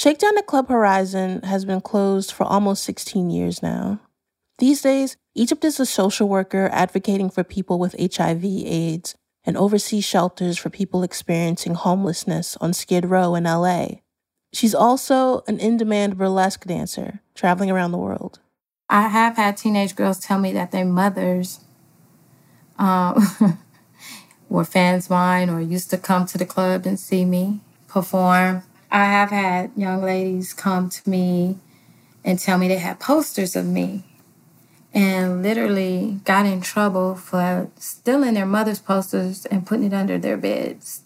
Shakedown 0.00 0.38
at 0.38 0.46
Club 0.46 0.70
Horizon 0.70 1.42
has 1.42 1.66
been 1.66 1.82
closed 1.82 2.32
for 2.32 2.44
almost 2.44 2.84
16 2.84 3.28
years 3.28 3.62
now. 3.62 4.00
These 4.56 4.80
days, 4.80 5.18
Egypt 5.34 5.62
is 5.62 5.78
a 5.78 5.84
social 5.84 6.26
worker 6.26 6.70
advocating 6.72 7.28
for 7.28 7.44
people 7.44 7.78
with 7.78 7.94
HIV 8.00 8.42
AIDS 8.42 9.14
and 9.44 9.58
oversees 9.58 10.06
shelters 10.06 10.56
for 10.56 10.70
people 10.70 11.02
experiencing 11.02 11.74
homelessness 11.74 12.56
on 12.62 12.72
Skid 12.72 13.10
Row 13.10 13.34
in 13.34 13.44
LA. 13.44 13.88
She's 14.54 14.74
also 14.74 15.42
an 15.46 15.58
in 15.58 15.76
demand 15.76 16.16
burlesque 16.16 16.64
dancer, 16.64 17.20
traveling 17.34 17.70
around 17.70 17.92
the 17.92 17.98
world. 17.98 18.40
I 18.88 19.08
have 19.08 19.36
had 19.36 19.58
teenage 19.58 19.96
girls 19.96 20.18
tell 20.18 20.38
me 20.38 20.50
that 20.54 20.70
their 20.70 20.86
mothers 20.86 21.60
um, 22.78 23.22
were 24.48 24.64
fans 24.64 25.04
of 25.04 25.10
mine 25.10 25.50
or 25.50 25.60
used 25.60 25.90
to 25.90 25.98
come 25.98 26.24
to 26.24 26.38
the 26.38 26.46
club 26.46 26.86
and 26.86 26.98
see 26.98 27.26
me 27.26 27.60
perform. 27.86 28.62
I 28.90 29.04
have 29.04 29.30
had 29.30 29.70
young 29.76 30.02
ladies 30.02 30.52
come 30.52 30.90
to 30.90 31.08
me 31.08 31.58
and 32.24 32.38
tell 32.38 32.58
me 32.58 32.68
they 32.68 32.78
had 32.78 32.98
posters 32.98 33.54
of 33.54 33.66
me 33.66 34.04
and 34.92 35.42
literally 35.42 36.20
got 36.24 36.46
in 36.46 36.60
trouble 36.60 37.14
for 37.14 37.70
stealing 37.76 38.34
their 38.34 38.46
mother's 38.46 38.80
posters 38.80 39.46
and 39.46 39.66
putting 39.66 39.86
it 39.86 39.94
under 39.94 40.18
their 40.18 40.36
beds. 40.36 41.02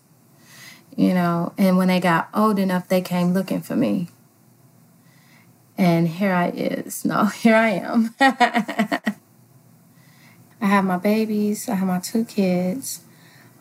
You 0.97 1.13
know, 1.13 1.53
and 1.59 1.77
when 1.77 1.89
they 1.89 2.01
got 2.01 2.29
old 2.33 2.59
enough, 2.59 2.89
they 2.89 3.01
came 3.01 3.35
looking 3.35 3.61
for 3.61 3.77
me. 3.77 4.09
And 5.77 6.09
here 6.09 6.33
I 6.33 6.51
is. 6.51 7.05
No, 7.15 7.27
here 7.27 7.57
I 7.57 7.71
am. 7.71 8.15
I 8.21 9.01
have 10.61 10.85
my 10.85 10.97
babies. 10.97 11.69
I 11.69 11.75
have 11.75 11.89
my 11.89 11.99
two 11.99 12.25
kids. 12.25 13.01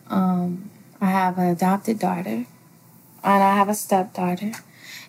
Um, 0.08 0.70
I 1.00 1.06
have 1.06 1.38
an 1.38 1.48
adopted 1.48 1.98
daughter, 1.98 2.46
and 3.24 3.42
I 3.42 3.54
have 3.54 3.68
a 3.68 3.74
stepdaughter. 3.74 4.52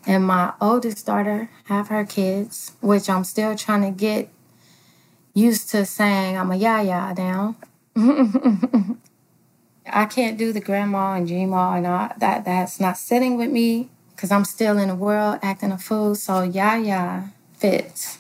And 0.08 0.26
my 0.26 0.54
oldest 0.62 1.06
daughter 1.06 1.50
have 1.66 1.90
her 1.90 2.06
kids, 2.06 2.72
which 2.82 3.10
I'm 3.10 3.24
still 3.24 3.56
trying 3.56 3.82
to 3.82 3.92
get 3.92 4.30
used 5.34 5.70
to 5.72 5.86
saying 5.86 6.38
I'm 6.38 6.52
a 6.52 6.56
yaya 6.56 7.14
now. 7.18 7.56
I 9.88 10.06
can't 10.06 10.38
do 10.38 10.54
the 10.54 10.60
grandma 10.60 11.14
and 11.16 11.28
Gma 11.28 11.78
and 11.78 11.88
all 11.88 12.10
that. 12.18 12.46
That's 12.46 12.80
not 12.80 12.98
sitting 12.98 13.38
with 13.38 13.52
me 13.52 13.90
because 14.16 14.32
I'm 14.32 14.46
still 14.46 14.78
in 14.78 14.90
the 14.90 14.96
world 14.96 15.40
acting 15.42 15.72
a 15.72 15.78
fool. 15.78 16.16
So, 16.16 16.44
yeah, 16.44 17.28
fits. 17.54 18.20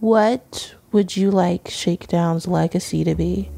What 0.00 0.74
would 0.92 1.16
you 1.16 1.30
like 1.30 1.68
Shakedown's 1.68 2.46
legacy 2.46 3.04
to 3.04 3.14
be? 3.14 3.50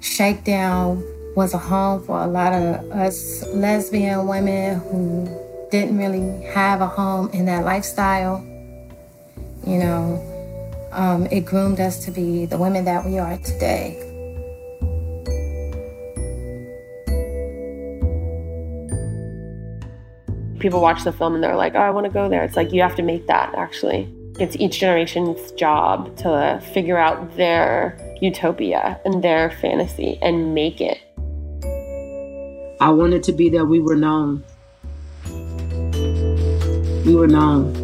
Shakedown 0.00 1.02
was 1.34 1.54
a 1.54 1.58
home 1.58 2.04
for 2.04 2.20
a 2.20 2.26
lot 2.26 2.52
of 2.52 2.90
us 2.92 3.46
lesbian 3.48 4.26
women 4.26 4.78
who 4.80 5.68
didn't 5.70 5.96
really 5.96 6.42
have 6.52 6.82
a 6.82 6.86
home 6.86 7.30
in 7.30 7.46
that 7.46 7.64
lifestyle. 7.64 8.40
You 9.66 9.78
know, 9.78 10.88
um, 10.92 11.26
it 11.26 11.46
groomed 11.46 11.80
us 11.80 12.04
to 12.04 12.10
be 12.10 12.44
the 12.44 12.58
women 12.58 12.84
that 12.84 13.06
we 13.06 13.18
are 13.18 13.38
today. 13.38 13.98
People 20.58 20.80
watch 20.80 21.02
the 21.02 21.12
film 21.12 21.34
and 21.34 21.42
they're 21.42 21.56
like, 21.56 21.74
oh, 21.74 21.78
I 21.78 21.90
want 21.90 22.04
to 22.06 22.12
go 22.12 22.28
there. 22.28 22.44
It's 22.44 22.56
like, 22.56 22.72
you 22.72 22.82
have 22.82 22.94
to 22.96 23.02
make 23.02 23.26
that 23.26 23.54
actually. 23.54 24.12
It's 24.38 24.54
each 24.56 24.78
generation's 24.78 25.52
job 25.52 26.16
to 26.18 26.62
figure 26.72 26.98
out 26.98 27.36
their 27.36 27.98
utopia 28.20 29.00
and 29.04 29.24
their 29.24 29.50
fantasy 29.50 30.18
and 30.22 30.54
make 30.54 30.80
it. 30.80 31.00
I 32.82 32.90
wanted 32.90 33.22
to 33.22 33.32
be 33.32 33.48
that 33.50 33.64
we 33.64 33.78
were 33.78 33.94
known. 33.94 34.42
We 37.06 37.14
were 37.14 37.28
known. 37.28 37.81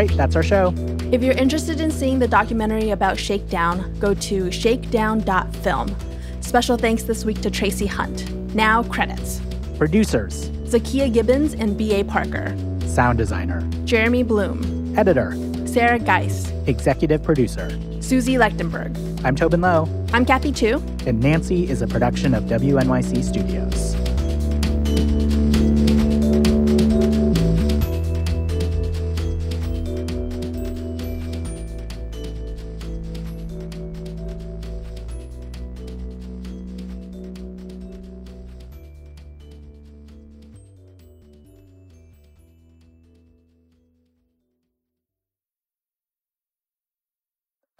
Right, 0.00 0.16
that's 0.16 0.34
our 0.34 0.42
show. 0.42 0.72
If 1.12 1.22
you're 1.22 1.36
interested 1.36 1.78
in 1.78 1.90
seeing 1.90 2.20
the 2.20 2.26
documentary 2.26 2.88
about 2.88 3.18
Shakedown, 3.18 3.94
go 3.98 4.14
to 4.14 4.50
shakedown.film. 4.50 5.94
Special 6.40 6.78
thanks 6.78 7.02
this 7.02 7.26
week 7.26 7.42
to 7.42 7.50
Tracy 7.50 7.84
Hunt. 7.84 8.32
Now, 8.54 8.82
credits 8.84 9.42
Producers, 9.76 10.48
Zakiya 10.64 11.12
Gibbons 11.12 11.52
and 11.52 11.76
B.A. 11.76 12.02
Parker, 12.04 12.56
sound 12.86 13.18
designer, 13.18 13.60
Jeremy 13.84 14.22
Bloom, 14.22 14.98
editor, 14.98 15.36
Sarah 15.66 15.98
Geis, 15.98 16.50
executive 16.66 17.22
producer. 17.22 17.68
Susie 18.00 18.36
Lechtenberg. 18.36 18.96
I'm 19.22 19.36
Tobin 19.36 19.60
Low, 19.60 19.86
I'm 20.14 20.24
Kathy 20.24 20.50
Tu. 20.50 20.82
and 21.04 21.20
Nancy 21.20 21.68
is 21.68 21.82
a 21.82 21.86
production 21.86 22.32
of 22.32 22.44
WNYC 22.44 23.22
Studios. 23.22 23.89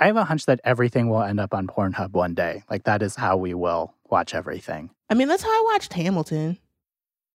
I 0.00 0.06
have 0.06 0.16
a 0.16 0.24
hunch 0.24 0.46
that 0.46 0.60
everything 0.64 1.10
will 1.10 1.22
end 1.22 1.38
up 1.38 1.52
on 1.52 1.66
Pornhub 1.66 2.12
one 2.12 2.32
day. 2.32 2.64
Like 2.70 2.84
that 2.84 3.02
is 3.02 3.16
how 3.16 3.36
we 3.36 3.52
will 3.52 3.94
watch 4.08 4.34
everything. 4.34 4.90
I 5.10 5.14
mean, 5.14 5.28
that's 5.28 5.42
how 5.42 5.50
I 5.50 5.70
watched 5.72 5.92
Hamilton. 5.92 6.56